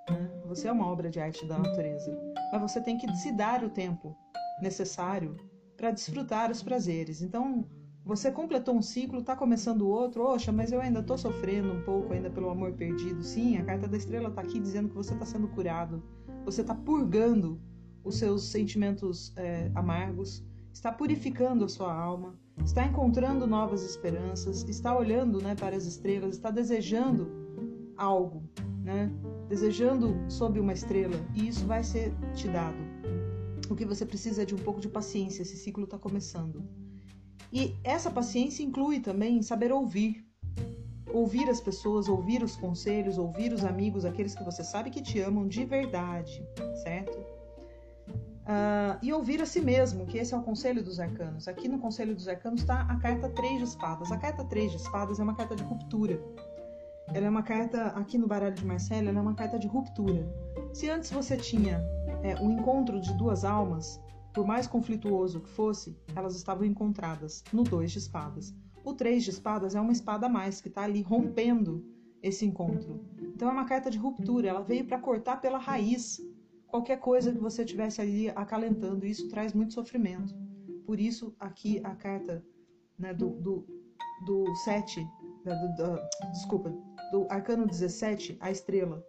Né? 0.08 0.30
Você 0.46 0.66
é 0.66 0.72
uma 0.72 0.86
obra 0.86 1.10
de 1.10 1.20
arte 1.20 1.46
da 1.46 1.58
natureza, 1.58 2.18
mas 2.50 2.62
você 2.62 2.80
tem 2.80 2.96
que 2.96 3.14
se 3.16 3.30
dar 3.30 3.62
o 3.62 3.68
tempo 3.68 4.16
necessário 4.62 5.36
para 5.76 5.90
desfrutar 5.90 6.50
os 6.50 6.62
prazeres. 6.62 7.20
Então, 7.20 7.68
você 8.04 8.32
completou 8.32 8.74
um 8.74 8.82
ciclo, 8.82 9.20
está 9.20 9.36
começando 9.36 9.86
outro. 9.86 10.24
Oxa, 10.24 10.50
mas 10.50 10.72
eu 10.72 10.80
ainda 10.80 11.00
estou 11.00 11.18
sofrendo 11.18 11.72
um 11.74 11.82
pouco 11.82 12.14
ainda 12.14 12.30
pelo 12.30 12.48
amor 12.48 12.72
perdido. 12.72 13.22
Sim, 13.22 13.58
a 13.58 13.64
carta 13.64 13.86
da 13.86 13.98
estrela 13.98 14.30
está 14.30 14.40
aqui 14.40 14.58
dizendo 14.58 14.88
que 14.88 14.94
você 14.94 15.12
está 15.12 15.26
sendo 15.26 15.46
curado. 15.48 16.02
Você 16.46 16.62
está 16.62 16.74
purgando 16.74 17.60
os 18.04 18.16
seus 18.16 18.44
sentimentos 18.44 19.32
é, 19.36 19.70
amargos, 19.74 20.44
está 20.72 20.92
purificando 20.92 21.64
a 21.64 21.68
sua 21.68 21.92
alma, 21.92 22.38
está 22.64 22.84
encontrando 22.84 23.46
novas 23.46 23.82
esperanças, 23.82 24.64
está 24.68 24.96
olhando 24.96 25.42
né, 25.42 25.54
para 25.54 25.76
as 25.76 25.84
estrelas, 25.84 26.36
está 26.36 26.50
desejando 26.50 27.28
algo, 27.96 28.42
né? 28.82 29.10
desejando 29.48 30.14
sob 30.28 30.60
uma 30.60 30.72
estrela, 30.72 31.16
e 31.34 31.48
isso 31.48 31.66
vai 31.66 31.82
ser 31.82 32.14
te 32.34 32.48
dado. 32.48 32.76
O 33.68 33.74
que 33.74 33.84
você 33.84 34.06
precisa 34.06 34.42
é 34.42 34.44
de 34.44 34.54
um 34.54 34.58
pouco 34.58 34.80
de 34.80 34.88
paciência, 34.88 35.42
esse 35.42 35.56
ciclo 35.56 35.84
está 35.84 35.98
começando. 35.98 36.64
E 37.52 37.74
essa 37.82 38.10
paciência 38.10 38.62
inclui 38.62 39.00
também 39.00 39.42
saber 39.42 39.72
ouvir. 39.72 40.24
Ouvir 41.12 41.48
as 41.48 41.60
pessoas, 41.60 42.08
ouvir 42.08 42.42
os 42.42 42.56
conselhos, 42.56 43.16
ouvir 43.16 43.52
os 43.52 43.64
amigos, 43.64 44.04
aqueles 44.04 44.34
que 44.34 44.44
você 44.44 44.62
sabe 44.62 44.90
que 44.90 45.02
te 45.02 45.18
amam 45.20 45.48
de 45.48 45.64
verdade, 45.64 46.46
certo? 46.82 47.17
Uh, 48.48 48.96
e 49.02 49.12
ouvir 49.12 49.42
a 49.42 49.46
si 49.46 49.60
mesmo, 49.60 50.06
que 50.06 50.16
esse 50.16 50.32
é 50.32 50.36
o 50.36 50.42
conselho 50.42 50.82
dos 50.82 50.98
arcanos. 50.98 51.46
Aqui 51.46 51.68
no 51.68 51.78
conselho 51.78 52.14
dos 52.14 52.26
arcanos 52.26 52.62
está 52.62 52.80
a 52.80 52.96
carta 52.96 53.28
3 53.28 53.58
de 53.58 53.64
espadas. 53.64 54.10
A 54.10 54.16
carta 54.16 54.42
3 54.42 54.70
de 54.70 54.76
espadas 54.78 55.20
é 55.20 55.22
uma 55.22 55.34
carta 55.34 55.54
de 55.54 55.62
ruptura. 55.62 56.18
Ela 57.12 57.26
é 57.26 57.28
uma 57.28 57.42
carta, 57.42 57.88
aqui 57.88 58.16
no 58.16 58.26
baralho 58.26 58.54
de 58.54 58.64
Marcelo, 58.64 59.10
ela 59.10 59.18
é 59.18 59.20
uma 59.20 59.34
carta 59.34 59.58
de 59.58 59.66
ruptura. 59.66 60.26
Se 60.72 60.88
antes 60.88 61.10
você 61.10 61.36
tinha 61.36 61.78
é, 62.22 62.36
um 62.40 62.50
encontro 62.50 62.98
de 62.98 63.12
duas 63.14 63.44
almas, 63.44 64.00
por 64.32 64.46
mais 64.46 64.66
conflituoso 64.66 65.40
que 65.40 65.50
fosse, 65.50 65.94
elas 66.16 66.34
estavam 66.34 66.64
encontradas 66.64 67.44
no 67.52 67.62
2 67.64 67.92
de 67.92 67.98
espadas. 67.98 68.54
O 68.82 68.94
3 68.94 69.24
de 69.24 69.30
espadas 69.30 69.74
é 69.74 69.80
uma 69.80 69.92
espada 69.92 70.24
a 70.24 70.28
mais 70.28 70.58
que 70.58 70.68
está 70.68 70.84
ali 70.84 71.02
rompendo 71.02 71.84
esse 72.22 72.46
encontro. 72.46 73.04
Então 73.20 73.50
é 73.50 73.52
uma 73.52 73.66
carta 73.66 73.90
de 73.90 73.98
ruptura, 73.98 74.48
ela 74.48 74.62
veio 74.62 74.86
para 74.86 74.98
cortar 74.98 75.38
pela 75.38 75.58
raiz 75.58 76.18
qualquer 76.68 76.98
coisa 76.98 77.32
que 77.32 77.38
você 77.38 77.64
tivesse 77.64 78.00
ali 78.00 78.28
acalentando. 78.30 79.06
Isso 79.06 79.28
traz 79.28 79.52
muito 79.52 79.74
sofrimento. 79.74 80.34
Por 80.86 81.00
isso, 81.00 81.34
aqui 81.40 81.80
a 81.82 81.94
carta 81.94 82.44
né, 82.98 83.12
do, 83.12 83.30
do, 83.30 83.66
do 84.24 84.54
7, 84.64 85.00
né, 85.44 85.54
do, 85.54 85.82
do, 85.82 86.30
desculpa, 86.30 86.70
do 87.10 87.26
arcano 87.28 87.66
17, 87.66 88.36
a 88.40 88.50
estrela. 88.50 89.04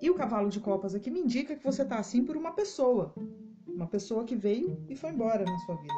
E 0.00 0.10
o 0.10 0.14
cavalo 0.14 0.50
de 0.50 0.60
copas 0.60 0.94
aqui 0.94 1.10
me 1.10 1.20
indica 1.20 1.56
que 1.56 1.64
você 1.64 1.82
está 1.82 1.98
assim 1.98 2.24
por 2.24 2.36
uma 2.36 2.52
pessoa. 2.52 3.14
Uma 3.66 3.86
pessoa 3.86 4.24
que 4.24 4.36
veio 4.36 4.84
e 4.88 4.96
foi 4.96 5.10
embora 5.10 5.44
na 5.44 5.58
sua 5.60 5.76
vida. 5.76 5.94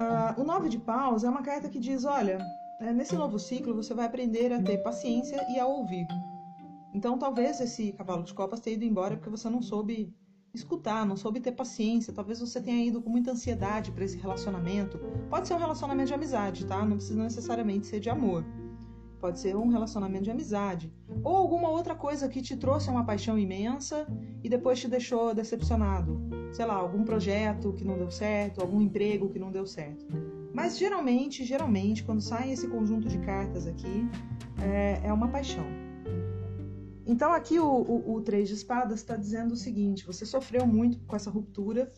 Ah, 0.00 0.34
o 0.38 0.44
nove 0.44 0.68
de 0.68 0.78
paus 0.78 1.24
é 1.24 1.28
uma 1.28 1.42
carta 1.42 1.68
que 1.68 1.78
diz: 1.78 2.04
olha, 2.04 2.38
é, 2.80 2.92
nesse 2.92 3.14
novo 3.16 3.38
ciclo 3.38 3.74
você 3.74 3.92
vai 3.92 4.06
aprender 4.06 4.52
a 4.52 4.62
ter 4.62 4.78
paciência 4.78 5.44
e 5.50 5.58
a 5.58 5.66
ouvir. 5.66 6.06
Então, 6.98 7.16
talvez 7.16 7.60
esse 7.60 7.92
cavalo 7.92 8.24
de 8.24 8.34
copas 8.34 8.58
tenha 8.58 8.74
ido 8.74 8.84
embora 8.84 9.16
porque 9.16 9.30
você 9.30 9.48
não 9.48 9.62
soube 9.62 10.12
escutar, 10.52 11.06
não 11.06 11.16
soube 11.16 11.38
ter 11.38 11.52
paciência. 11.52 12.12
Talvez 12.12 12.40
você 12.40 12.60
tenha 12.60 12.84
ido 12.84 13.00
com 13.00 13.08
muita 13.08 13.30
ansiedade 13.30 13.92
para 13.92 14.04
esse 14.04 14.18
relacionamento. 14.18 14.98
Pode 15.30 15.46
ser 15.46 15.54
um 15.54 15.58
relacionamento 15.58 16.08
de 16.08 16.14
amizade, 16.14 16.66
tá? 16.66 16.84
Não 16.84 16.96
precisa 16.96 17.22
necessariamente 17.22 17.86
ser 17.86 18.00
de 18.00 18.10
amor. 18.10 18.44
Pode 19.20 19.38
ser 19.38 19.54
um 19.54 19.68
relacionamento 19.68 20.24
de 20.24 20.32
amizade. 20.32 20.92
Ou 21.22 21.36
alguma 21.36 21.68
outra 21.68 21.94
coisa 21.94 22.28
que 22.28 22.42
te 22.42 22.56
trouxe 22.56 22.90
uma 22.90 23.04
paixão 23.04 23.38
imensa 23.38 24.04
e 24.42 24.48
depois 24.48 24.80
te 24.80 24.88
deixou 24.88 25.32
decepcionado. 25.32 26.20
Sei 26.50 26.66
lá, 26.66 26.74
algum 26.74 27.04
projeto 27.04 27.72
que 27.74 27.84
não 27.84 27.96
deu 27.96 28.10
certo, 28.10 28.60
algum 28.60 28.80
emprego 28.80 29.28
que 29.28 29.38
não 29.38 29.52
deu 29.52 29.64
certo. 29.64 30.04
Mas 30.52 30.76
geralmente, 30.76 31.44
geralmente, 31.44 32.02
quando 32.02 32.20
sai 32.20 32.50
esse 32.50 32.66
conjunto 32.66 33.06
de 33.06 33.18
cartas 33.20 33.68
aqui, 33.68 34.08
é, 34.60 35.00
é 35.04 35.12
uma 35.12 35.28
paixão. 35.28 35.77
Então 37.08 37.32
aqui 37.32 37.58
o, 37.58 37.66
o, 37.66 38.16
o 38.16 38.20
Três 38.20 38.48
de 38.48 38.54
Espadas 38.54 39.00
está 39.00 39.16
dizendo 39.16 39.52
o 39.52 39.56
seguinte: 39.56 40.06
você 40.06 40.26
sofreu 40.26 40.66
muito 40.66 40.98
com 41.06 41.16
essa 41.16 41.30
ruptura 41.30 41.90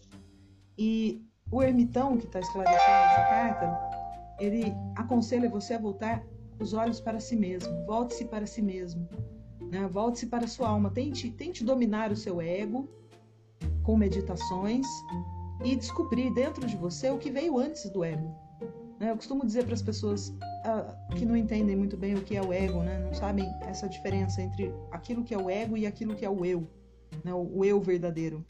e 0.79 1.26
o 1.50 1.61
ermitão 1.61 2.17
que 2.17 2.26
está 2.26 2.38
esclarecendo 2.38 2.81
essa 2.81 3.25
carta, 3.25 4.37
ele 4.38 4.73
aconselha 4.97 5.50
você 5.50 5.75
a 5.75 5.79
voltar 5.79 6.25
os 6.61 6.73
olhos 6.73 7.00
para 7.00 7.19
si 7.19 7.35
mesmo, 7.35 7.85
volte-se 7.87 8.25
para 8.26 8.47
si 8.47 8.62
mesmo, 8.62 9.09
né? 9.73 9.88
volte-se 9.88 10.26
para 10.26 10.45
a 10.45 10.49
sua 10.49 10.69
alma, 10.69 10.90
tente, 10.90 11.29
tente 11.31 11.64
dominar 11.64 12.12
o 12.12 12.17
seu 12.17 12.40
ego 12.40 12.88
com 13.83 13.97
meditações 13.97 14.87
e 15.64 15.75
descobrir 15.75 16.33
dentro 16.33 16.64
de 16.67 16.76
você 16.76 17.11
o 17.11 17.19
que 17.19 17.31
veio 17.31 17.59
antes 17.59 17.90
do 17.90 18.05
ego. 18.05 18.33
Né? 19.00 19.11
Eu 19.11 19.16
costumo 19.16 19.47
dizer 19.47 19.64
para 19.64 19.73
as 19.73 19.80
pessoas 19.80 20.28
uh, 20.28 21.14
que 21.16 21.25
não 21.25 21.35
entendem 21.35 21.75
muito 21.75 21.97
bem 21.97 22.14
o 22.14 22.23
que 22.23 22.37
é 22.37 22.42
o 22.42 22.52
ego, 22.52 22.83
né? 22.83 22.99
não 22.99 23.14
sabem 23.14 23.50
essa 23.62 23.88
diferença 23.88 24.42
entre 24.42 24.73
aquilo 24.90 25.25
que 25.25 25.33
é 25.33 25.38
o 25.38 25.49
ego 25.49 25.76
e 25.76 25.87
aquilo 25.87 26.14
que 26.14 26.25
é 26.25 26.30
o 26.30 26.45
eu, 26.45 26.69
né? 27.25 27.33
o 27.33 27.64
eu 27.64 27.80
verdadeiro. 27.80 28.45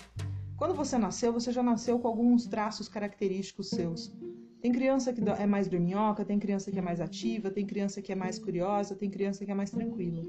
Quando 0.56 0.74
você 0.74 0.98
nasceu, 0.98 1.32
você 1.32 1.52
já 1.52 1.62
nasceu 1.62 1.98
com 2.00 2.08
alguns 2.08 2.46
traços 2.46 2.88
característicos 2.88 3.70
seus. 3.70 4.12
Tem 4.60 4.72
criança 4.72 5.10
que 5.10 5.22
é 5.26 5.46
mais 5.46 5.68
dorminhoca, 5.68 6.22
tem 6.22 6.38
criança 6.38 6.70
que 6.70 6.78
é 6.78 6.82
mais 6.82 7.00
ativa, 7.00 7.50
tem 7.50 7.64
criança 7.64 8.02
que 8.02 8.12
é 8.12 8.14
mais 8.14 8.38
curiosa, 8.38 8.94
tem 8.94 9.08
criança 9.08 9.42
que 9.42 9.50
é 9.50 9.54
mais 9.54 9.70
tranquila. 9.70 10.22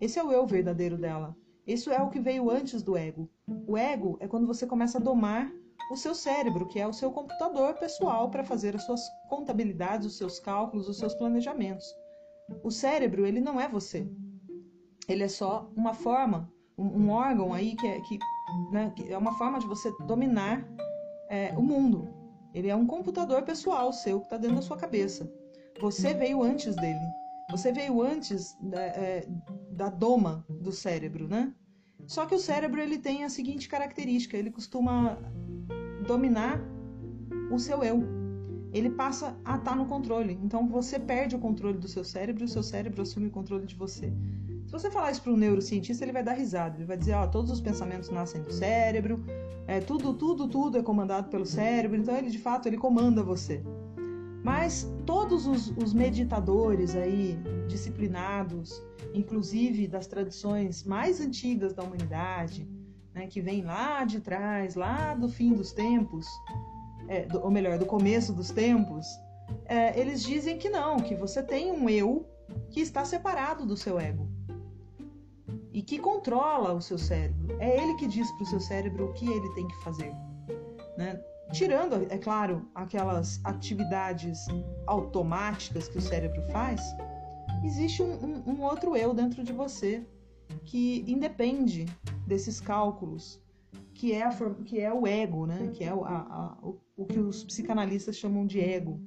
Esse 0.00 0.18
é 0.18 0.24
o 0.24 0.32
eu 0.32 0.44
verdadeiro 0.44 0.98
dela. 0.98 1.36
Isso 1.64 1.92
é 1.92 2.02
o 2.02 2.10
que 2.10 2.18
veio 2.18 2.50
antes 2.50 2.82
do 2.82 2.96
ego. 2.96 3.30
O 3.66 3.76
ego 3.76 4.16
é 4.18 4.26
quando 4.26 4.46
você 4.46 4.66
começa 4.66 4.98
a 4.98 5.00
domar 5.00 5.52
o 5.90 5.96
seu 5.96 6.14
cérebro, 6.14 6.66
que 6.66 6.80
é 6.80 6.86
o 6.86 6.92
seu 6.92 7.10
computador 7.10 7.74
pessoal 7.74 8.30
para 8.30 8.44
fazer 8.44 8.74
as 8.74 8.82
suas 8.84 9.00
contabilidades, 9.28 10.06
os 10.06 10.16
seus 10.16 10.38
cálculos, 10.38 10.88
os 10.88 10.98
seus 10.98 11.14
planejamentos. 11.14 11.86
O 12.62 12.70
cérebro, 12.70 13.26
ele 13.26 13.40
não 13.40 13.60
é 13.60 13.68
você. 13.68 14.08
Ele 15.08 15.22
é 15.22 15.28
só 15.28 15.70
uma 15.76 15.94
forma, 15.94 16.50
um, 16.76 17.04
um 17.04 17.10
órgão 17.10 17.54
aí 17.54 17.76
que 17.76 17.86
é, 17.86 18.00
que, 18.00 18.18
né, 18.72 18.92
que 18.96 19.12
é 19.12 19.18
uma 19.18 19.32
forma 19.32 19.58
de 19.58 19.66
você 19.66 19.92
dominar 20.06 20.66
é, 21.28 21.52
o 21.56 21.62
mundo. 21.62 22.08
Ele 22.52 22.68
é 22.68 22.76
um 22.76 22.86
computador 22.86 23.42
pessoal 23.42 23.92
seu 23.92 24.20
que 24.20 24.26
está 24.26 24.36
dentro 24.36 24.56
da 24.56 24.62
sua 24.62 24.76
cabeça. 24.76 25.30
Você 25.80 26.14
veio 26.14 26.42
antes 26.42 26.74
dele. 26.74 27.06
Você 27.50 27.70
veio 27.70 28.02
antes 28.02 28.56
da, 28.60 28.80
é, 28.80 29.28
da 29.70 29.88
doma 29.88 30.44
do 30.48 30.72
cérebro, 30.72 31.28
né? 31.28 31.54
Só 32.06 32.24
que 32.26 32.34
o 32.34 32.38
cérebro 32.38 32.80
ele 32.80 32.98
tem 32.98 33.24
a 33.24 33.28
seguinte 33.28 33.68
característica: 33.68 34.36
ele 34.36 34.50
costuma 34.50 35.18
dominar 36.06 36.60
o 37.50 37.58
seu 37.58 37.82
eu. 37.82 38.02
Ele 38.72 38.90
passa 38.90 39.36
a 39.44 39.56
estar 39.56 39.74
no 39.74 39.86
controle. 39.86 40.38
Então 40.42 40.68
você 40.68 40.98
perde 40.98 41.34
o 41.36 41.38
controle 41.38 41.78
do 41.78 41.88
seu 41.88 42.04
cérebro 42.04 42.44
e 42.44 42.46
o 42.46 42.48
seu 42.48 42.62
cérebro 42.62 43.02
assume 43.02 43.28
o 43.28 43.30
controle 43.30 43.66
de 43.66 43.74
você. 43.74 44.12
Se 44.66 44.72
você 44.72 44.90
falar 44.90 45.12
isso 45.12 45.22
para 45.22 45.32
um 45.32 45.36
neurocientista, 45.36 46.04
ele 46.04 46.12
vai 46.12 46.22
dar 46.22 46.32
risada. 46.32 46.76
Ele 46.76 46.84
vai 46.84 46.96
dizer: 46.96 47.14
ó, 47.14 47.26
todos 47.26 47.50
os 47.50 47.60
pensamentos 47.60 48.10
nascem 48.10 48.42
do 48.42 48.52
cérebro, 48.52 49.24
é, 49.66 49.80
tudo, 49.80 50.12
tudo, 50.12 50.48
tudo 50.48 50.78
é 50.78 50.82
comandado 50.82 51.28
pelo 51.28 51.46
cérebro. 51.46 51.96
Então 51.96 52.16
ele 52.16 52.30
de 52.30 52.38
fato 52.38 52.66
ele 52.66 52.76
comanda 52.76 53.22
você. 53.22 53.62
Mas 54.42 54.88
todos 55.04 55.46
os, 55.46 55.70
os 55.76 55.92
meditadores 55.92 56.94
aí 56.94 57.36
disciplinados, 57.66 58.80
inclusive 59.12 59.88
das 59.88 60.06
tradições 60.06 60.84
mais 60.84 61.20
antigas 61.20 61.72
da 61.72 61.82
humanidade, 61.82 62.68
né, 63.16 63.26
que 63.26 63.40
vem 63.40 63.62
lá 63.62 64.04
de 64.04 64.20
trás, 64.20 64.74
lá 64.74 65.14
do 65.14 65.26
fim 65.26 65.54
dos 65.54 65.72
tempos, 65.72 66.28
é, 67.08 67.24
do, 67.24 67.42
ou 67.42 67.50
melhor, 67.50 67.78
do 67.78 67.86
começo 67.86 68.30
dos 68.30 68.50
tempos, 68.50 69.06
é, 69.64 69.98
eles 69.98 70.22
dizem 70.22 70.58
que 70.58 70.68
não, 70.68 70.98
que 70.98 71.14
você 71.14 71.42
tem 71.42 71.72
um 71.72 71.88
eu 71.88 72.28
que 72.70 72.80
está 72.80 73.06
separado 73.06 73.64
do 73.64 73.74
seu 73.74 73.98
ego 73.98 74.28
e 75.72 75.80
que 75.80 75.98
controla 75.98 76.74
o 76.74 76.82
seu 76.82 76.98
cérebro. 76.98 77.56
É 77.58 77.82
ele 77.82 77.94
que 77.94 78.06
diz 78.06 78.30
para 78.32 78.42
o 78.42 78.46
seu 78.46 78.60
cérebro 78.60 79.06
o 79.06 79.12
que 79.14 79.26
ele 79.26 79.48
tem 79.54 79.66
que 79.66 79.76
fazer. 79.82 80.12
Né? 80.98 81.18
Tirando, 81.52 82.06
é 82.10 82.18
claro, 82.18 82.68
aquelas 82.74 83.40
atividades 83.44 84.46
automáticas 84.86 85.88
que 85.88 85.96
o 85.96 86.02
cérebro 86.02 86.42
faz, 86.50 86.82
existe 87.64 88.02
um, 88.02 88.12
um, 88.12 88.50
um 88.50 88.62
outro 88.62 88.94
eu 88.94 89.14
dentro 89.14 89.42
de 89.42 89.54
você 89.54 90.04
que 90.64 91.04
independe 91.06 91.86
desses 92.26 92.60
cálculos, 92.60 93.40
que 93.94 94.12
é, 94.12 94.22
a, 94.22 94.30
que 94.64 94.80
é 94.80 94.92
o 94.92 95.06
ego, 95.06 95.46
né? 95.46 95.70
que 95.72 95.84
é 95.84 95.94
o, 95.94 96.04
a, 96.04 96.18
a, 96.18 96.58
o, 96.62 96.80
o, 96.96 97.06
que 97.06 97.18
os 97.18 97.44
psicanalistas 97.44 98.16
chamam 98.16 98.46
de 98.46 98.60
ego. 98.60 99.00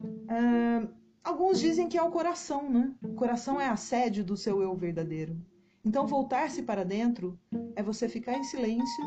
Uh, 0.00 0.88
alguns 1.24 1.58
dizem 1.58 1.88
que 1.88 1.96
é 1.96 2.02
o 2.02 2.10
coração, 2.10 2.68
né? 2.68 2.94
O 3.02 3.14
coração 3.14 3.60
é 3.60 3.68
a 3.68 3.76
sede 3.76 4.22
do 4.22 4.36
seu 4.36 4.62
eu 4.62 4.74
verdadeiro. 4.76 5.40
Então, 5.84 6.06
voltar-se 6.06 6.62
para 6.62 6.84
dentro 6.84 7.38
é 7.74 7.82
você 7.82 8.08
ficar 8.08 8.34
em 8.34 8.44
silêncio, 8.44 9.04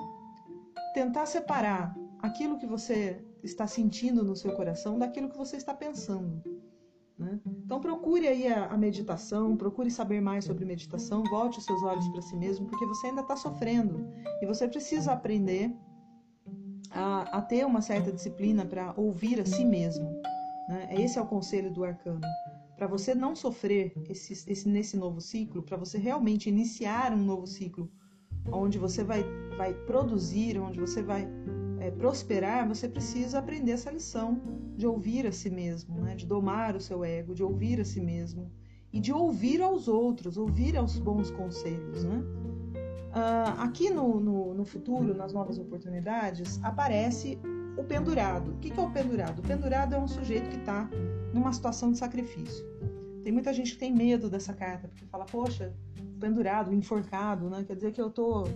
tentar 0.93 1.25
separar 1.25 1.95
aquilo 2.19 2.57
que 2.57 2.65
você 2.65 3.23
está 3.43 3.67
sentindo 3.67 4.23
no 4.23 4.35
seu 4.35 4.55
coração 4.55 4.97
daquilo 4.97 5.29
que 5.29 5.37
você 5.37 5.57
está 5.57 5.73
pensando. 5.73 6.41
Né? 7.21 7.39
Então 7.63 7.79
procure 7.79 8.27
aí 8.27 8.47
a, 8.47 8.65
a, 8.65 8.75
meditação, 8.75 9.55
procure 9.55 9.91
saber 9.91 10.19
mais 10.19 10.43
sobre 10.43 10.65
meditação, 10.65 11.23
volte 11.25 11.59
os 11.59 11.65
seus 11.65 11.83
olhos 11.83 12.07
para 12.09 12.21
si 12.23 12.35
mesmo, 12.35 12.65
porque 12.65 12.83
você 12.87 13.07
ainda 13.07 13.21
está 13.21 13.35
sofrendo 13.35 14.11
e 14.41 14.45
você 14.47 14.67
precisa 14.67 15.11
aprender 15.11 15.71
a, 16.89 17.37
a 17.37 17.41
ter 17.43 17.63
uma 17.63 17.79
certa 17.79 18.11
disciplina 18.11 18.65
para 18.65 18.91
ouvir 18.97 19.39
a 19.39 19.45
si 19.45 19.63
mesmo. 19.63 20.09
Né? 20.67 20.89
Esse 20.97 21.19
é 21.19 21.21
o 21.21 21.27
conselho 21.27 21.71
do 21.71 21.83
arcano. 21.83 22.21
Para 22.75 22.87
você 22.87 23.13
não 23.13 23.35
sofrer 23.35 23.93
esse, 24.09 24.33
esse, 24.33 24.67
nesse 24.67 24.97
novo 24.97 25.21
ciclo, 25.21 25.61
para 25.61 25.77
você 25.77 25.99
realmente 25.99 26.49
iniciar 26.49 27.13
um 27.13 27.23
novo 27.23 27.45
ciclo, 27.45 27.87
onde 28.51 28.79
você 28.79 29.03
vai, 29.03 29.23
vai 29.55 29.75
produzir, 29.85 30.57
onde 30.57 30.79
você 30.79 31.03
vai 31.03 31.27
é, 31.81 31.89
prosperar, 31.89 32.67
você 32.67 32.87
precisa 32.87 33.39
aprender 33.39 33.71
essa 33.71 33.89
lição 33.89 34.39
de 34.77 34.85
ouvir 34.85 35.25
a 35.25 35.31
si 35.31 35.49
mesmo, 35.49 35.99
né? 35.99 36.15
de 36.15 36.27
domar 36.27 36.75
o 36.75 36.79
seu 36.79 37.03
ego, 37.03 37.33
de 37.33 37.43
ouvir 37.43 37.81
a 37.81 37.83
si 37.83 37.99
mesmo 37.99 38.51
e 38.93 38.99
de 38.99 39.11
ouvir 39.11 39.63
aos 39.63 39.87
outros, 39.87 40.37
ouvir 40.37 40.77
aos 40.77 40.99
bons 40.99 41.31
conselhos. 41.31 42.03
Né? 42.03 42.23
Uh, 43.11 43.61
aqui 43.61 43.89
no, 43.89 44.19
no, 44.19 44.53
no, 44.53 44.63
futuro, 44.63 45.15
nas 45.15 45.33
novas 45.33 45.57
oportunidades, 45.57 46.63
aparece 46.63 47.39
o 47.75 47.83
pendurado. 47.83 48.51
O 48.51 48.57
que, 48.59 48.69
que 48.69 48.79
é 48.79 48.83
o 48.83 48.91
pendurado? 48.91 49.39
O 49.39 49.41
pendurado 49.41 49.95
é 49.95 49.99
um 49.99 50.07
sujeito 50.07 50.49
que 50.51 50.57
está 50.57 50.87
numa 51.33 51.51
situação 51.51 51.91
de 51.91 51.97
sacrifício. 51.97 52.63
Tem 53.23 53.33
muita 53.33 53.51
gente 53.51 53.71
que 53.71 53.79
tem 53.79 53.91
medo 53.91 54.29
dessa 54.29 54.53
carta, 54.53 54.87
porque 54.87 55.05
fala, 55.05 55.25
poxa, 55.25 55.73
pendurado, 56.19 56.71
enforcado, 56.71 57.49
né? 57.49 57.63
Quer 57.65 57.75
dizer 57.75 57.91
que 57.91 58.01
eu 58.01 58.11
tô 58.11 58.47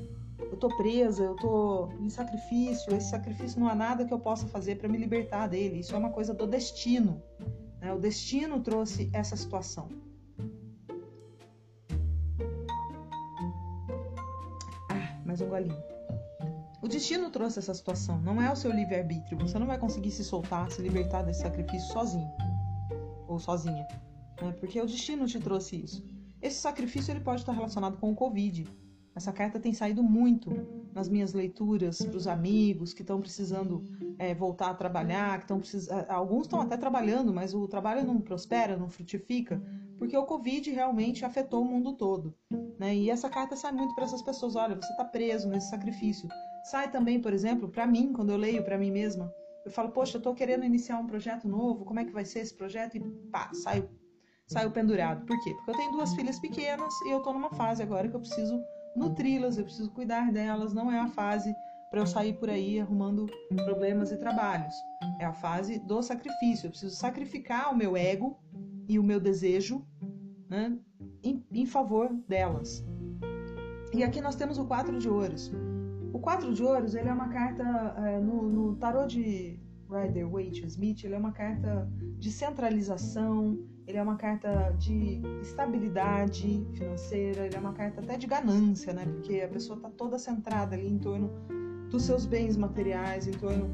eu 0.52 0.58
tô 0.58 0.70
presa, 0.78 1.24
eu 1.24 1.36
tô 1.36 1.90
em 2.00 2.10
sacrifício, 2.10 2.96
esse 2.96 3.10
sacrifício 3.10 3.60
não 3.60 3.68
há 3.68 3.76
nada 3.76 4.06
que 4.06 4.14
eu 4.14 4.20
possa 4.20 4.48
fazer 4.48 4.76
para 4.76 4.88
me 4.88 4.98
libertar 4.98 5.48
dele. 5.48 5.80
Isso 5.80 5.96
é 5.96 5.98
uma 5.98 6.12
coisa 6.12 6.34
do 6.34 6.48
destino. 6.48 7.22
Né? 7.82 7.94
O 7.94 8.00
destino 8.00 8.60
trouxe 8.62 9.10
essa 9.14 9.36
situação. 9.36 9.90
Ah, 14.90 15.22
mais 15.26 15.42
um 15.42 15.48
golinho. 15.48 15.84
O 16.82 16.88
destino 16.88 17.32
trouxe 17.32 17.60
essa 17.60 17.74
situação, 17.74 18.22
não 18.22 18.40
é 18.40 18.52
o 18.52 18.56
seu 18.56 18.72
livre-arbítrio. 18.72 19.40
Você 19.40 19.58
não 19.58 19.66
vai 19.66 19.80
conseguir 19.80 20.12
se 20.12 20.24
soltar, 20.24 20.70
se 20.70 20.82
libertar 20.82 21.24
desse 21.24 21.42
sacrifício 21.42 21.92
sozinho 21.92 22.32
ou 23.28 23.40
sozinha, 23.40 23.88
né? 24.40 24.54
porque 24.60 24.80
o 24.80 24.86
destino 24.86 25.26
te 25.26 25.40
trouxe 25.40 25.78
isso. 25.84 26.06
Esse 26.40 26.58
sacrifício 26.58 27.12
ele 27.12 27.22
pode 27.22 27.42
estar 27.42 27.54
relacionado 27.54 27.98
com 27.98 28.12
o 28.12 28.16
Covid, 28.16 28.68
essa 29.16 29.32
carta 29.32 29.60
tem 29.60 29.74
saído 29.74 30.04
muito 30.04 30.52
nas 30.94 31.08
minhas 31.08 31.34
leituras 31.34 32.00
para 32.00 32.18
os 32.18 32.28
amigos 32.28 32.94
que 32.94 33.02
estão 33.02 33.22
precisando 33.22 33.84
é, 34.20 34.36
voltar 34.36 34.72
a 34.72 34.74
trabalhar, 34.74 35.38
que 35.38 35.46
estão 35.46 35.60
precisando. 35.60 36.06
Alguns 36.10 36.44
estão 36.44 36.60
até 36.60 36.76
trabalhando, 36.76 37.34
mas 37.34 37.54
o 37.54 37.66
trabalho 37.66 38.06
não 38.06 38.20
prospera, 38.20 38.76
não 38.76 38.90
frutifica, 38.90 39.62
porque 39.98 40.18
o 40.18 40.26
Covid 40.26 40.70
realmente 40.70 41.24
afetou 41.24 41.62
o 41.62 41.66
mundo 41.66 41.94
todo. 41.94 42.36
Né? 42.78 42.94
E 42.96 43.10
essa 43.10 43.30
carta 43.30 43.56
sai 43.56 43.72
muito 43.72 43.96
para 43.96 44.04
essas 44.04 44.22
pessoas: 44.22 44.58
olha, 44.58 44.76
você 44.76 44.92
está 44.92 45.06
preso 45.06 45.48
nesse 45.48 45.70
sacrifício. 45.70 46.28
Sai 46.66 46.92
também, 46.92 47.22
por 47.22 47.32
exemplo, 47.32 47.70
para 47.70 47.88
mim, 47.88 48.12
quando 48.12 48.32
eu 48.32 48.38
leio 48.38 48.64
para 48.64 48.78
mim 48.78 48.92
mesma, 48.92 49.32
eu 49.66 49.72
falo, 49.72 49.92
poxa, 49.92 50.18
eu 50.18 50.20
estou 50.20 50.36
querendo 50.36 50.66
iniciar 50.66 50.98
um 50.98 51.08
projeto 51.08 51.48
novo, 51.48 51.86
como 51.86 52.00
é 52.00 52.06
que 52.06 52.12
vai 52.12 52.26
ser 52.26 52.40
esse 52.40 52.54
projeto? 52.54 52.98
E 52.98 53.00
pá, 53.32 53.50
saio, 53.54 53.90
saio 54.46 54.72
pendurado. 54.72 55.26
Por 55.26 55.42
quê? 55.42 55.54
Porque 55.54 55.72
eu 55.72 55.76
tenho 55.76 55.92
duas 55.92 56.14
filhas 56.14 56.40
pequenas 56.40 56.94
e 57.06 57.12
eu 57.12 57.20
estou 57.20 57.34
numa 57.34 57.50
fase 57.52 57.82
agora 57.82 58.10
que 58.10 58.16
eu 58.16 58.20
preciso 58.20 58.60
nutri-las, 58.96 59.58
eu 59.58 59.64
preciso 59.64 59.92
cuidar 59.92 60.32
delas, 60.32 60.74
não 60.74 60.92
é 60.92 61.00
a 61.00 61.08
fase 61.08 61.54
para 61.90 62.02
eu 62.02 62.08
sair 62.08 62.34
por 62.34 62.50
aí 62.50 62.80
arrumando 62.80 63.26
problemas 63.64 64.12
e 64.12 64.18
trabalhos. 64.18 64.74
É 65.20 65.26
a 65.26 65.34
fase 65.34 65.80
do 65.80 66.02
sacrifício. 66.02 66.68
Eu 66.68 66.72
preciso 66.72 66.96
sacrificar 66.96 67.72
o 67.72 67.78
meu 67.78 67.96
ego 67.96 68.40
e 68.88 69.00
o 69.00 69.04
meu 69.04 69.20
desejo 69.20 69.86
né, 70.50 70.78
em, 71.24 71.46
em 71.52 71.66
favor 71.66 72.14
delas. 72.28 72.84
E 73.94 74.04
aqui 74.04 74.20
nós 74.20 74.36
temos 74.36 74.58
o 74.58 74.66
quatro 74.66 74.98
de 74.98 75.08
ouros. 75.08 75.52
O 76.12 76.20
quatro 76.20 76.54
de 76.54 76.64
ouros 76.64 76.96
ele 76.96 77.08
é 77.08 77.14
uma 77.14 77.30
carta 77.30 77.64
é, 77.64 78.20
no, 78.20 78.76
no 78.76 79.08
de 79.08 79.60
Rider 79.90 80.30
Waite 80.30 80.66
Smith. 80.66 81.04
Ele 81.04 81.16
é 81.16 81.18
uma 81.18 81.32
carta 81.32 81.90
de 82.18 82.32
centralização, 82.32 83.58
ele 83.88 83.98
é 83.98 84.02
uma 84.02 84.16
carta 84.16 84.76
de 84.78 85.22
estabilidade 85.42 86.66
financeira, 86.74 87.46
ele 87.46 87.56
é 87.56 87.60
uma 87.60 87.74
carta 87.74 88.02
até 88.02 88.18
de 88.18 88.26
ganância, 88.26 88.94
né? 88.94 89.06
Porque 89.06 89.42
a 89.42 89.48
pessoa 89.48 89.78
está 89.78 89.90
toda 89.90 90.18
centrada 90.18 90.76
ali 90.76 90.88
em 90.88 90.98
torno 90.98 91.30
dos 91.90 92.04
seus 92.04 92.26
bens 92.26 92.58
materiais, 92.58 93.28
em 93.28 93.34
torno 93.34 93.70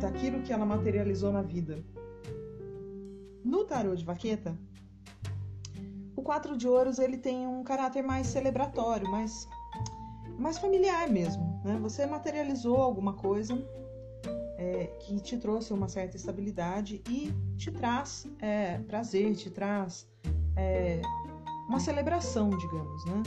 daquilo 0.00 0.42
que 0.42 0.52
ela 0.52 0.64
materializou 0.64 1.32
na 1.32 1.42
vida. 1.42 1.84
No 3.44 3.64
tarô 3.64 3.94
de 3.94 4.04
vaqueta, 4.04 4.56
o 6.14 6.22
quatro 6.22 6.56
de 6.56 6.68
ouros 6.68 6.98
ele 6.98 7.16
tem 7.16 7.46
um 7.46 7.64
caráter 7.64 8.02
mais 8.02 8.28
celebratório, 8.28 9.10
mais, 9.10 9.48
mais 10.38 10.58
familiar 10.58 11.08
mesmo. 11.08 11.60
Né? 11.64 11.78
Você 11.82 12.06
materializou 12.06 12.76
alguma 12.76 13.14
coisa 13.14 13.54
é, 14.58 14.88
que 14.98 15.20
te 15.20 15.38
trouxe 15.38 15.72
uma 15.72 15.88
certa 15.88 16.16
estabilidade 16.16 17.00
e 17.08 17.32
te 17.56 17.70
traz 17.70 18.26
é, 18.40 18.78
prazer, 18.78 19.36
te 19.36 19.48
traz 19.48 20.06
é, 20.56 21.00
uma 21.68 21.78
celebração, 21.78 22.50
digamos, 22.50 23.04
né? 23.06 23.22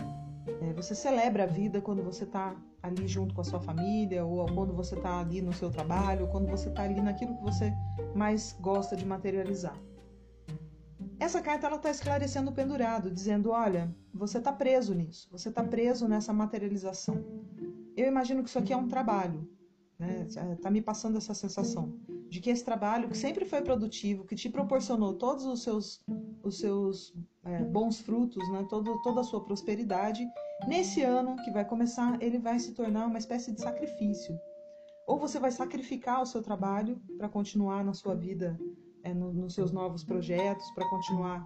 É, 0.62 0.74
você 0.74 0.94
celebra 0.94 1.44
a 1.44 1.48
vida 1.48 1.80
quando 1.80 2.04
você 2.04 2.26
está 2.26 2.56
ali 2.84 3.08
junto 3.08 3.34
com 3.34 3.42
a 3.42 3.44
sua 3.44 3.62
família, 3.62 4.26
ou 4.26 4.46
quando 4.48 4.74
você 4.74 4.96
está 4.96 5.20
ali 5.20 5.42
no 5.42 5.54
seu 5.54 5.70
trabalho, 5.70 6.24
ou 6.24 6.28
quando 6.28 6.48
você 6.48 6.68
está 6.68 6.84
ali 6.84 7.00
naquilo 7.00 7.38
que 7.38 7.44
você 7.44 7.72
mais 8.14 8.58
gosta 8.60 8.96
de 8.96 9.06
materializar. 9.06 9.78
Essa 11.20 11.42
carta 11.42 11.68
ela 11.68 11.76
está 11.76 11.92
esclarecendo 11.92 12.50
o 12.50 12.54
pendurado, 12.54 13.10
dizendo: 13.10 13.52
olha, 13.52 13.96
você 14.14 14.40
está 14.40 14.52
preso 14.52 14.94
nisso, 14.94 15.30
você 15.32 15.50
está 15.50 15.64
preso 15.64 16.08
nessa 16.08 16.34
materialização. 16.34 17.24
Eu 17.96 18.08
imagino 18.08 18.44
que 18.44 18.50
isso 18.50 18.60
aqui 18.60 18.74
é 18.74 18.78
um 18.78 18.88
trabalho, 18.88 19.48
né? 20.02 20.28
Tá 20.60 20.72
me 20.72 20.82
passando 20.82 21.18
essa 21.20 21.34
sensação 21.36 21.94
de 22.28 22.40
que 22.40 22.50
esse 22.50 22.66
trabalho 22.66 23.08
que 23.08 23.18
sempre 23.18 23.46
foi 23.46 23.62
produtivo, 23.62 24.26
que 24.26 24.36
te 24.36 24.50
proporcionou 24.50 25.14
todos 25.14 25.46
os 25.46 25.62
seus, 25.62 26.02
os 26.42 26.58
seus 26.58 27.14
é, 27.44 27.64
bons 27.64 28.00
frutos, 28.00 28.44
né? 28.52 28.66
Todo, 28.68 29.00
toda 29.04 29.22
a 29.22 29.24
sua 29.24 29.44
prosperidade, 29.44 30.28
nesse 30.68 31.04
ano 31.04 31.36
que 31.44 31.52
vai 31.52 31.64
começar, 31.64 32.20
ele 32.20 32.40
vai 32.40 32.58
se 32.58 32.74
tornar 32.74 33.06
uma 33.06 33.20
espécie 33.20 33.52
de 33.52 33.62
sacrifício. 33.62 34.36
Ou 35.06 35.20
você 35.20 35.40
vai 35.40 35.52
sacrificar 35.52 36.22
o 36.22 36.26
seu 36.26 36.42
trabalho 36.42 37.00
para 37.18 37.30
continuar 37.30 37.84
na 37.84 37.94
sua 37.94 38.16
vida, 38.16 38.60
é, 39.04 39.14
no, 39.14 39.32
nos 39.32 39.54
seus 39.54 39.72
novos 39.72 40.04
projetos, 40.04 40.68
para 40.72 40.90
continuar 40.90 41.46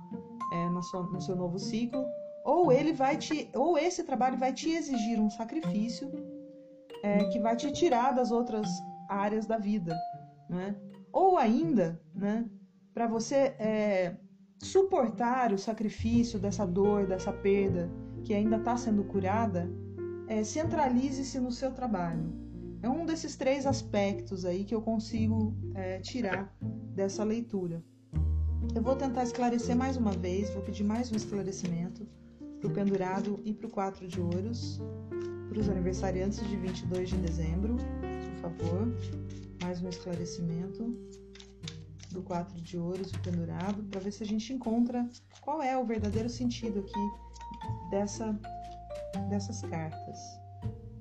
é, 0.53 0.69
na 0.69 0.81
sua, 0.81 1.03
no 1.03 1.19
seu 1.19 1.35
novo 1.35 1.59
ciclo, 1.59 2.05
ou 2.45 2.71
ele 2.71 2.93
vai 2.93 3.17
te, 3.17 3.49
ou 3.53 3.77
esse 3.77 4.03
trabalho 4.03 4.37
vai 4.37 4.53
te 4.53 4.69
exigir 4.69 5.19
um 5.19 5.29
sacrifício 5.29 6.09
é, 7.05 7.25
que 7.25 7.39
vai 7.39 7.55
te 7.55 7.71
tirar 7.71 8.11
das 8.13 8.31
outras 8.31 8.67
áreas 9.09 9.45
da 9.45 9.57
vida 9.57 9.95
né? 10.49 10.75
Ou 11.11 11.37
ainda, 11.37 11.99
né, 12.13 12.45
para 12.93 13.07
você 13.07 13.55
é, 13.59 14.15
suportar 14.61 15.53
o 15.53 15.57
sacrifício 15.57 16.39
dessa 16.39 16.65
dor, 16.65 17.07
dessa 17.07 17.31
perda 17.31 17.89
que 18.23 18.33
ainda 18.33 18.57
está 18.57 18.75
sendo 18.75 19.03
curada, 19.03 19.69
é, 20.27 20.43
centralize-se 20.43 21.39
no 21.39 21.51
seu 21.51 21.71
trabalho. 21.71 22.33
É 22.81 22.89
um 22.89 23.05
desses 23.05 23.35
três 23.35 23.65
aspectos 23.65 24.45
aí 24.45 24.63
que 24.63 24.73
eu 24.73 24.81
consigo 24.81 25.55
é, 25.73 25.99
tirar 25.99 26.53
dessa 26.93 27.23
leitura. 27.23 27.83
Eu 28.73 28.81
vou 28.81 28.95
tentar 28.95 29.23
esclarecer 29.23 29.75
mais 29.75 29.95
uma 29.95 30.11
vez, 30.11 30.49
vou 30.49 30.63
pedir 30.63 30.83
mais 30.83 31.11
um 31.11 31.15
esclarecimento 31.15 32.07
para 32.59 32.69
o 32.69 32.73
pendurado 32.73 33.39
e 33.45 33.53
para 33.53 33.67
o 33.67 33.69
quatro 33.69 34.07
de 34.07 34.19
ouros, 34.19 34.81
para 35.55 35.61
os 35.61 35.69
aniversariantes 35.69 36.45
de 36.49 36.57
22 36.57 37.11
de 37.11 37.17
dezembro, 37.17 37.77
por 38.41 38.41
favor 38.41 38.93
mais 39.61 39.81
um 39.81 39.87
esclarecimento 39.87 40.83
do 42.11 42.21
quatro 42.21 42.59
de 42.59 42.77
ouros 42.77 43.09
e 43.13 43.17
pendurado 43.19 43.81
para 43.83 44.01
ver 44.01 44.11
se 44.11 44.21
a 44.21 44.25
gente 44.25 44.51
encontra 44.51 45.09
qual 45.39 45.63
é 45.63 45.77
o 45.77 45.85
verdadeiro 45.85 46.27
sentido 46.29 46.79
aqui 46.79 47.89
dessa 47.89 48.37
dessas 49.29 49.61
cartas. 49.61 50.44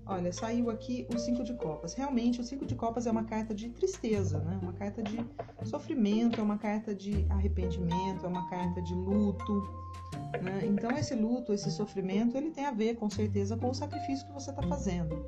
Olha, 0.06 0.30
saiu 0.32 0.68
aqui 0.68 1.06
o 1.14 1.18
cinco 1.18 1.42
de 1.42 1.54
copas. 1.54 1.94
Realmente, 1.94 2.40
o 2.40 2.44
cinco 2.44 2.66
de 2.66 2.74
copas 2.74 3.06
é 3.06 3.10
uma 3.10 3.24
carta 3.24 3.54
de 3.54 3.70
tristeza, 3.70 4.38
né? 4.38 4.58
Uma 4.60 4.74
carta 4.74 5.02
de 5.02 5.24
sofrimento, 5.64 6.38
é 6.38 6.42
uma 6.42 6.58
carta 6.58 6.94
de 6.94 7.24
arrependimento, 7.30 8.24
é 8.24 8.28
uma 8.28 8.48
carta 8.50 8.82
de 8.82 8.94
luto. 8.94 9.62
Né? 10.42 10.66
Então, 10.66 10.90
esse 10.90 11.14
luto, 11.14 11.54
esse 11.54 11.70
sofrimento, 11.70 12.36
ele 12.36 12.50
tem 12.50 12.66
a 12.66 12.70
ver, 12.70 12.96
com 12.96 13.08
certeza, 13.08 13.56
com 13.56 13.70
o 13.70 13.74
sacrifício 13.74 14.26
que 14.26 14.32
você 14.32 14.50
está 14.50 14.62
fazendo. 14.62 15.24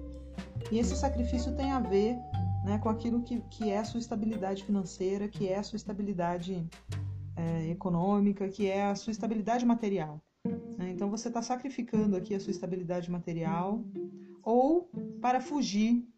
E 0.70 0.78
esse 0.78 0.94
sacrifício 0.94 1.54
tem 1.56 1.72
a 1.72 1.80
ver 1.80 2.16
né, 2.64 2.78
com 2.78 2.90
aquilo 2.90 3.22
que, 3.22 3.40
que 3.50 3.70
é 3.70 3.78
a 3.78 3.84
sua 3.84 4.00
estabilidade 4.00 4.62
financeira, 4.62 5.26
que 5.26 5.48
é 5.48 5.56
a 5.56 5.62
sua 5.62 5.76
estabilidade 5.76 6.68
é, 7.34 7.68
econômica, 7.68 8.46
que 8.48 8.66
é 8.66 8.84
a 8.84 8.94
sua 8.94 9.10
estabilidade 9.10 9.64
material. 9.64 10.20
Né? 10.76 10.90
Então 10.90 11.08
você 11.10 11.28
está 11.28 11.40
sacrificando 11.40 12.16
aqui 12.16 12.34
a 12.34 12.40
sua 12.40 12.50
estabilidade 12.50 13.10
material 13.10 13.82
ou 14.46 14.90
para 15.20 15.42
fugir 15.42 16.08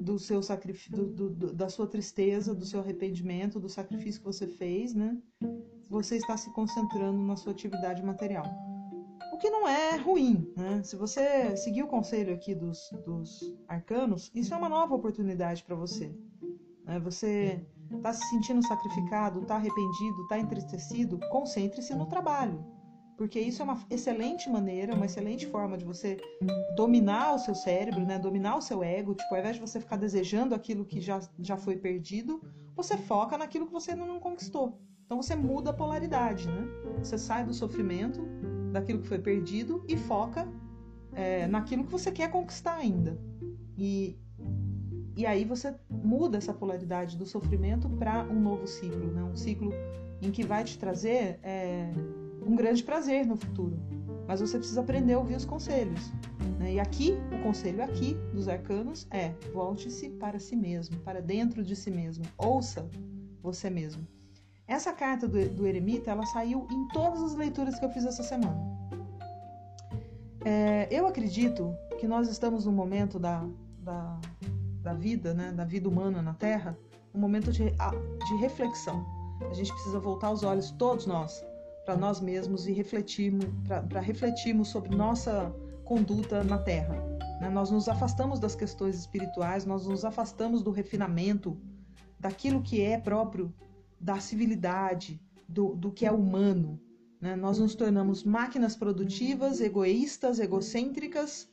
do 0.00 0.18
seu 0.18 0.42
sacrifício, 0.42 0.90
do, 0.90 1.28
do, 1.28 1.52
da 1.52 1.68
sua 1.68 1.86
tristeza, 1.86 2.54
do 2.54 2.64
seu 2.64 2.80
arrependimento, 2.80 3.60
do 3.60 3.68
sacrifício 3.68 4.20
que 4.20 4.26
você 4.26 4.46
fez, 4.46 4.94
né? 4.94 5.20
Você 5.90 6.16
está 6.16 6.38
se 6.38 6.50
concentrando 6.54 7.18
na 7.18 7.36
sua 7.36 7.52
atividade 7.52 8.02
material 8.02 8.46
que 9.42 9.50
não 9.50 9.68
é 9.68 9.96
ruim. 9.96 10.48
Né? 10.56 10.80
Se 10.84 10.94
você 10.94 11.56
seguir 11.56 11.82
o 11.82 11.88
conselho 11.88 12.32
aqui 12.32 12.54
dos, 12.54 12.78
dos 13.04 13.52
arcanos, 13.66 14.30
isso 14.32 14.54
é 14.54 14.56
uma 14.56 14.68
nova 14.68 14.94
oportunidade 14.94 15.64
para 15.64 15.74
você. 15.74 16.14
Né? 16.84 17.00
Você 17.00 17.66
está 17.92 18.12
se 18.12 18.24
sentindo 18.30 18.64
sacrificado, 18.64 19.42
está 19.42 19.56
arrependido, 19.56 20.22
está 20.22 20.38
entristecido, 20.38 21.18
concentre-se 21.28 21.92
no 21.92 22.06
trabalho. 22.06 22.64
Porque 23.16 23.38
isso 23.38 23.62
é 23.62 23.64
uma 23.64 23.78
excelente 23.90 24.48
maneira, 24.48 24.94
uma 24.94 25.06
excelente 25.06 25.46
forma 25.46 25.76
de 25.76 25.84
você 25.84 26.18
dominar 26.74 27.34
o 27.34 27.38
seu 27.38 27.54
cérebro, 27.54 28.04
né? 28.04 28.18
dominar 28.18 28.56
o 28.56 28.62
seu 28.62 28.82
ego. 28.82 29.14
Tipo, 29.14 29.34
ao 29.34 29.40
invés 29.40 29.56
de 29.56 29.60
você 29.60 29.78
ficar 29.80 29.96
desejando 29.96 30.54
aquilo 30.54 30.84
que 30.84 31.00
já, 31.00 31.20
já 31.38 31.56
foi 31.56 31.76
perdido, 31.76 32.42
você 32.74 32.96
foca 32.96 33.36
naquilo 33.36 33.66
que 33.66 33.72
você 33.72 33.94
não 33.94 34.18
conquistou. 34.18 34.80
Então 35.04 35.20
você 35.20 35.36
muda 35.36 35.70
a 35.70 35.74
polaridade, 35.74 36.48
né? 36.48 36.66
Você 36.98 37.18
sai 37.18 37.44
do 37.44 37.52
sofrimento 37.52 38.22
daquilo 38.72 39.00
que 39.00 39.08
foi 39.08 39.18
perdido 39.18 39.84
e 39.86 39.96
foca 39.96 40.48
é, 41.12 41.46
naquilo 41.46 41.84
que 41.84 41.92
você 41.92 42.10
quer 42.10 42.30
conquistar 42.30 42.76
ainda. 42.76 43.18
E, 43.76 44.18
e 45.16 45.26
aí 45.26 45.44
você 45.44 45.74
muda 45.90 46.38
essa 46.38 46.54
polaridade 46.54 47.16
do 47.16 47.26
sofrimento 47.26 47.88
para 47.90 48.24
um 48.24 48.40
novo 48.40 48.66
ciclo, 48.66 49.12
né? 49.12 49.22
um 49.22 49.36
ciclo 49.36 49.70
em 50.20 50.30
que 50.30 50.44
vai 50.44 50.64
te 50.64 50.78
trazer 50.78 51.38
é, 51.42 51.92
um 52.46 52.56
grande 52.56 52.82
prazer 52.82 53.26
no 53.26 53.36
futuro. 53.36 53.78
Mas 54.26 54.40
você 54.40 54.58
precisa 54.58 54.80
aprender 54.80 55.14
a 55.14 55.18
ouvir 55.18 55.34
os 55.34 55.44
conselhos. 55.44 56.12
Né? 56.58 56.74
E 56.74 56.80
aqui, 56.80 57.14
o 57.32 57.42
conselho 57.42 57.82
aqui 57.82 58.14
dos 58.32 58.48
arcanos 58.48 59.06
é 59.10 59.30
volte-se 59.52 60.10
para 60.10 60.38
si 60.38 60.56
mesmo, 60.56 60.98
para 61.00 61.20
dentro 61.20 61.64
de 61.64 61.74
si 61.74 61.90
mesmo. 61.90 62.24
Ouça 62.38 62.88
você 63.42 63.68
mesmo. 63.68 64.06
Essa 64.66 64.92
carta 64.92 65.26
do, 65.26 65.48
do 65.50 65.66
eremita, 65.66 66.10
ela 66.10 66.24
saiu 66.26 66.66
em 66.70 66.88
todas 66.88 67.22
as 67.22 67.34
leituras 67.34 67.78
que 67.78 67.84
eu 67.84 67.90
fiz 67.90 68.04
essa 68.04 68.22
semana. 68.22 68.72
É, 70.44 70.88
eu 70.90 71.06
acredito 71.06 71.74
que 71.98 72.06
nós 72.06 72.28
estamos 72.28 72.64
num 72.64 72.72
momento 72.72 73.18
da, 73.18 73.46
da, 73.78 74.20
da 74.80 74.94
vida, 74.94 75.34
né, 75.34 75.52
da 75.52 75.64
vida 75.64 75.88
humana 75.88 76.22
na 76.22 76.34
Terra, 76.34 76.76
um 77.14 77.18
momento 77.18 77.52
de, 77.52 77.64
de 77.70 78.36
reflexão. 78.40 79.04
A 79.50 79.54
gente 79.54 79.72
precisa 79.72 79.98
voltar 79.98 80.30
os 80.30 80.42
olhos, 80.42 80.70
todos 80.70 81.06
nós, 81.06 81.44
para 81.84 81.96
nós 81.96 82.20
mesmos 82.20 82.66
e 82.66 82.72
refletirmos, 82.72 83.46
para 83.88 84.00
refletirmos 84.00 84.68
sobre 84.68 84.94
nossa 84.94 85.54
conduta 85.84 86.42
na 86.44 86.58
Terra. 86.58 86.94
Né? 87.40 87.50
Nós 87.50 87.70
nos 87.70 87.88
afastamos 87.88 88.38
das 88.38 88.54
questões 88.54 88.96
espirituais, 88.98 89.64
nós 89.64 89.86
nos 89.86 90.04
afastamos 90.04 90.62
do 90.62 90.70
refinamento, 90.70 91.60
daquilo 92.18 92.62
que 92.62 92.80
é 92.80 92.98
próprio 92.98 93.52
da 94.00 94.18
civilidade, 94.20 95.20
do, 95.48 95.74
do 95.74 95.92
que 95.92 96.06
é 96.06 96.12
humano. 96.12 96.80
Né? 97.20 97.36
Nós 97.36 97.58
nos 97.58 97.74
tornamos 97.74 98.24
máquinas 98.24 98.76
produtivas, 98.76 99.60
egoístas, 99.60 100.38
egocêntricas 100.38 101.48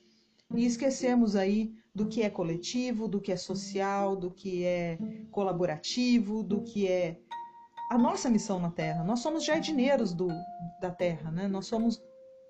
e 0.56 0.66
esquecemos 0.66 1.36
aí 1.36 1.74
do 1.94 2.08
que 2.08 2.22
é 2.22 2.30
coletivo, 2.30 3.08
do 3.08 3.20
que 3.20 3.32
é 3.32 3.38
social, 3.38 4.16
do 4.16 4.32
que 4.32 4.64
é 4.64 4.98
colaborativo, 5.32 6.44
do 6.44 6.62
que 6.62 6.88
é 6.88 7.20
a 7.90 7.98
nossa 7.98 8.30
missão 8.30 8.60
na 8.60 8.70
Terra. 8.70 9.04
Nós 9.04 9.20
somos 9.20 9.44
jardineiros 9.44 10.14
do, 10.14 10.28
da 10.80 10.92
Terra, 10.92 11.32
né? 11.32 11.48
Nós 11.48 11.66
somos 11.66 12.02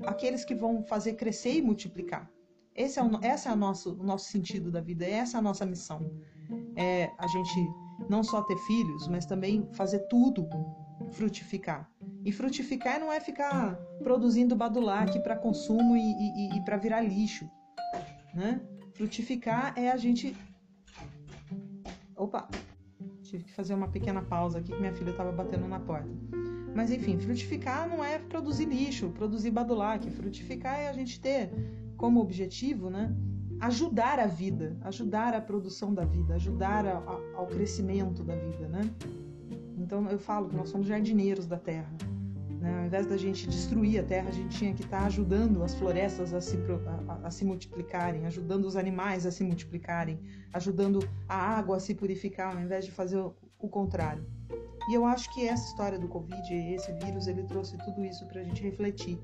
aqueles 0.06 0.44
que 0.44 0.54
vão 0.54 0.84
fazer 0.84 1.14
crescer 1.14 1.54
e 1.54 1.62
multiplicar. 1.62 2.30
Esse 2.76 3.00
é 3.00 3.04
o, 3.04 3.10
essa 3.24 3.50
é 3.50 3.54
o 3.54 3.56
nosso, 3.56 3.94
o 3.94 4.04
nosso 4.04 4.30
sentido 4.30 4.70
da 4.70 4.82
vida, 4.82 5.06
essa 5.06 5.38
é 5.38 5.40
a 5.40 5.42
nossa 5.42 5.66
missão. 5.66 6.12
É 6.76 7.10
a 7.18 7.28
gente 7.28 7.68
não 8.10 8.24
só 8.24 8.42
ter 8.42 8.58
filhos, 8.58 9.08
mas 9.08 9.26
também 9.26 9.68
fazer 9.74 10.00
tudo 10.08 10.48
frutificar. 11.12 11.90
E 12.26 12.32
frutificar 12.32 13.00
não 13.00 13.12
é 13.12 13.20
ficar 13.20 13.76
produzindo 14.04 14.56
badulac 14.56 15.18
para 15.24 15.38
consumo 15.38 15.96
e, 15.96 16.02
e, 16.02 16.58
e 16.58 16.62
para 16.66 16.78
virar 16.78 17.02
lixo, 17.02 17.50
né? 18.34 18.62
Frutificar 18.94 19.74
é 19.78 19.90
a 19.90 19.96
gente. 19.96 20.36
Opa! 22.16 22.50
Tive 23.30 23.44
que 23.44 23.54
fazer 23.54 23.74
uma 23.74 23.88
pequena 23.88 24.22
pausa 24.22 24.58
aqui 24.60 24.72
que 24.72 24.80
minha 24.80 24.94
filha 24.94 25.12
estava 25.12 25.32
batendo 25.32 25.68
na 25.68 25.80
porta. 25.80 26.10
Mas 26.76 26.92
enfim, 26.92 27.18
frutificar 27.20 27.88
não 27.88 28.04
é 28.04 28.18
produzir 28.18 28.66
lixo, 28.66 29.10
produzir 29.10 29.52
badulac. 29.52 30.10
Frutificar 30.10 30.80
é 30.80 30.90
a 30.90 30.94
gente 30.94 31.20
ter 31.20 31.52
como 31.96 32.20
objetivo, 32.20 32.90
né? 32.90 33.16
ajudar 33.60 34.20
a 34.20 34.26
vida, 34.26 34.78
ajudar 34.82 35.34
a 35.34 35.42
produção 35.42 35.94
da 35.94 36.06
vida, 36.06 36.36
ajudar 36.36 36.86
a, 36.86 36.98
a, 36.98 37.20
ao 37.36 37.46
crescimento 37.46 38.24
da 38.24 38.36
vida, 38.36 38.68
né? 38.68 38.82
Então 39.78 40.10
eu 40.10 40.18
falo 40.18 40.48
que 40.48 40.56
nós 40.56 40.70
somos 40.70 40.88
jardineiros 40.88 41.46
da 41.46 41.58
terra. 41.58 41.92
Né? 42.60 42.80
Ao 42.80 42.86
invés 42.86 43.06
da 43.06 43.16
gente 43.18 43.48
destruir 43.48 44.00
a 44.00 44.04
terra, 44.04 44.30
a 44.30 44.34
gente 44.34 44.58
tinha 44.58 44.74
que 44.74 44.84
estar 44.84 45.06
ajudando 45.06 45.64
as 45.64 45.74
florestas 45.74 46.34
a 46.34 46.42
se, 46.42 46.58
a, 47.08 47.28
a 47.28 47.32
se 47.32 47.46
multiplicarem, 47.46 48.26
ajudando 48.26 48.66
os 48.66 48.76
animais 48.76 49.26
a 49.26 49.32
se 49.32 49.44
multiplicarem, 49.44 50.20
ajudando 50.54 51.00
a 51.28 51.36
água 51.36 51.78
a 51.78 51.80
se 51.80 51.96
purificar, 51.96 52.56
ao 52.56 52.62
invés 52.62 52.86
de 52.86 52.92
fazer 52.92 53.18
o, 53.18 53.34
o 53.58 53.70
contrário. 53.70 54.26
E 54.90 54.94
eu 54.94 55.06
acho 55.06 55.34
que 55.34 55.48
essa 55.48 55.68
história 55.68 55.98
do 55.98 56.08
Covid, 56.08 56.54
esse 56.54 56.92
vírus, 56.94 57.28
ele 57.28 57.44
trouxe 57.44 57.78
tudo 57.78 58.04
isso 58.04 58.26
para 58.28 58.42
a 58.42 58.44
gente 58.44 58.62
refletir 58.62 59.20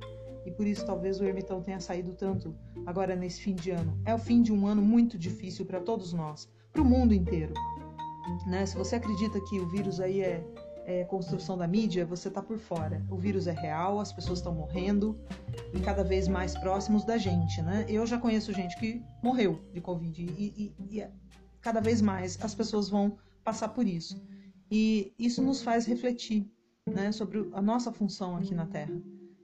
e 0.45 0.51
por 0.51 0.67
isso 0.67 0.85
talvez 0.85 1.19
o 1.19 1.25
ermitão 1.25 1.61
tenha 1.61 1.79
saído 1.79 2.13
tanto 2.13 2.55
agora 2.85 3.15
nesse 3.15 3.41
fim 3.41 3.55
de 3.55 3.71
ano. 3.71 3.99
É 4.05 4.13
o 4.13 4.19
fim 4.19 4.41
de 4.41 4.53
um 4.53 4.67
ano 4.67 4.81
muito 4.81 5.17
difícil 5.17 5.65
para 5.65 5.79
todos 5.79 6.13
nós, 6.13 6.47
para 6.71 6.83
o 6.83 6.85
mundo 6.85 7.13
inteiro. 7.13 7.53
Né? 8.45 8.65
Se 8.65 8.77
você 8.77 8.95
acredita 8.95 9.39
que 9.41 9.59
o 9.59 9.67
vírus 9.69 9.99
aí 9.99 10.21
é, 10.21 10.45
é, 10.85 11.03
construção 11.03 11.57
da 11.57 11.67
mídia, 11.67 12.05
você 12.05 12.27
está 12.27 12.41
por 12.41 12.57
fora. 12.57 13.03
O 13.09 13.17
vírus 13.17 13.47
é 13.47 13.51
real, 13.51 13.99
as 13.99 14.13
pessoas 14.13 14.39
estão 14.39 14.53
morrendo 14.53 15.19
e 15.73 15.79
cada 15.79 16.03
vez 16.03 16.27
mais 16.27 16.55
próximos 16.57 17.03
da 17.03 17.17
gente, 17.17 17.61
né? 17.61 17.85
Eu 17.89 18.05
já 18.05 18.17
conheço 18.17 18.53
gente 18.53 18.77
que 18.77 19.03
morreu 19.21 19.59
de 19.73 19.81
Covid 19.81 20.21
e, 20.21 20.73
e, 20.79 20.97
e 20.97 21.07
cada 21.59 21.81
vez 21.81 22.01
mais 22.01 22.37
as 22.41 22.53
pessoas 22.53 22.87
vão 22.87 23.17
passar 23.43 23.69
por 23.69 23.87
isso. 23.87 24.23
E 24.71 25.13
isso 25.17 25.41
nos 25.41 25.61
faz 25.61 25.85
refletir 25.85 26.49
né, 26.87 27.11
sobre 27.11 27.49
a 27.53 27.61
nossa 27.61 27.91
função 27.91 28.37
aqui 28.37 28.53
na 28.53 28.65
Terra. 28.65 28.95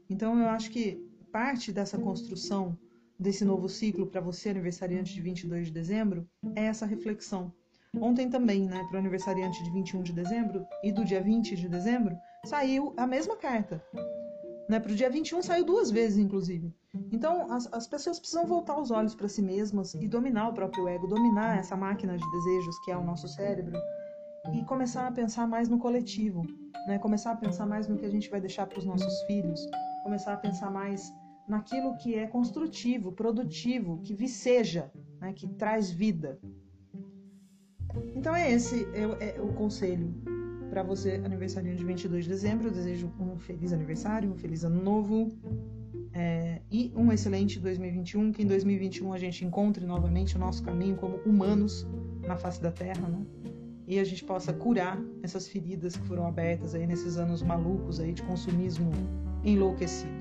Então 0.10 0.40
eu 0.40 0.48
acho 0.50 0.70
que 0.70 1.10
parte 1.32 1.72
dessa 1.72 1.98
construção 1.98 2.78
desse 3.18 3.46
novo 3.46 3.70
ciclo 3.70 4.08
para 4.08 4.20
você, 4.20 4.50
aniversariante 4.50 5.14
de 5.14 5.22
22 5.22 5.68
de 5.68 5.74
dezembro, 5.74 6.28
é 6.56 6.66
essa 6.66 6.86
reflexão 6.86 7.54
Ontem 8.00 8.30
também, 8.30 8.68
né, 8.68 8.84
para 8.88 8.96
o 8.96 9.00
aniversariante 9.00 9.64
de 9.64 9.72
21 9.72 10.02
de 10.02 10.14
dezembro 10.14 10.66
e 10.82 10.92
do 10.92 11.04
dia 11.04 11.22
20 11.22 11.56
de 11.58 11.68
dezembro, 11.68 12.18
saiu 12.46 12.94
a 12.96 13.06
mesma 13.06 13.36
carta. 13.36 13.84
Né, 14.70 14.80
para 14.80 14.94
o 14.94 14.96
dia 14.96 15.10
21 15.10 15.42
saiu 15.42 15.66
duas 15.66 15.92
vezes, 15.92 16.18
inclusive. 16.18 16.74
Então, 17.12 17.52
as, 17.52 17.72
as 17.74 17.88
pessoas 17.88 18.18
precisam 18.18 18.46
voltar 18.46 18.80
os 18.80 18.92
olhos 18.92 19.14
para 19.14 19.28
si 19.28 19.42
mesmas 19.42 19.94
e 19.96 20.08
dominar 20.08 20.48
o 20.48 20.54
próprio 20.54 20.88
ego, 20.88 21.06
dominar 21.06 21.58
essa 21.58 21.76
máquina 21.76 22.18
de 22.18 22.32
desejos 22.32 22.80
que 22.86 22.92
é 22.92 22.98
o 22.98 23.04
nosso 23.04 23.28
cérebro 23.28 23.78
e 24.54 24.64
começar 24.64 25.08
a 25.08 25.12
pensar 25.12 25.46
mais 25.46 25.68
no 25.68 25.78
coletivo, 25.78 26.46
né? 26.88 26.98
começar 26.98 27.32
a 27.32 27.36
pensar 27.36 27.66
mais 27.66 27.88
no 27.90 27.98
que 27.98 28.06
a 28.06 28.10
gente 28.10 28.30
vai 28.30 28.40
deixar 28.40 28.66
para 28.66 28.80
os 28.80 28.86
nossos 28.86 29.22
filhos, 29.24 29.60
começar 30.04 30.34
a 30.34 30.38
pensar 30.38 30.72
mais 30.72 31.14
naquilo 31.48 31.98
que 31.98 32.16
é 32.16 32.26
construtivo, 32.26 33.12
produtivo, 33.12 34.00
que 34.02 34.14
viceja, 34.14 34.90
né? 35.20 35.34
que 35.34 35.48
traz 35.48 35.92
vida. 35.92 36.40
Então 38.16 38.36
é 38.36 38.52
esse 38.52 38.88
é, 38.94 39.36
é 39.38 39.42
o 39.42 39.48
conselho 39.54 40.14
para 40.70 40.84
você, 40.84 41.22
aniversariante 41.24 41.80
de 41.80 41.86
22 41.86 42.24
de 42.24 42.30
dezembro. 42.30 42.68
Eu 42.68 42.72
desejo 42.72 43.12
um 43.20 43.38
feliz 43.38 43.74
aniversário, 43.74 44.32
um 44.32 44.38
feliz 44.38 44.64
ano 44.64 44.82
novo 44.82 45.32
é, 46.14 46.62
e 46.72 46.92
um 46.96 47.12
excelente 47.12 47.60
2021. 47.60 48.32
Que 48.32 48.44
em 48.44 48.48
2021 48.48 49.14
a 49.14 49.18
gente 49.18 49.46
encontre 49.46 49.86
novamente 49.86 50.36
o 50.36 50.40
nosso 50.40 50.64
caminho 50.64 50.96
como 50.96 51.18
humanos 51.26 51.86
na 52.26 52.38
face 52.38 52.62
da 52.62 52.72
Terra, 52.72 53.08
né? 53.08 53.26
E 53.88 54.00
a 54.00 54.04
gente 54.06 54.24
possa 54.24 54.54
curar 54.54 54.98
essas 55.22 55.48
feridas 55.48 55.98
que 55.98 56.08
foram 56.08 56.26
abertas 56.26 56.74
aí 56.74 56.88
nesses 56.88 57.18
anos 57.18 57.44
malucos 57.44 58.00
aí 58.00 58.14
de 58.14 58.22
consumismo 58.24 58.90
enlouquecido. 59.44 60.21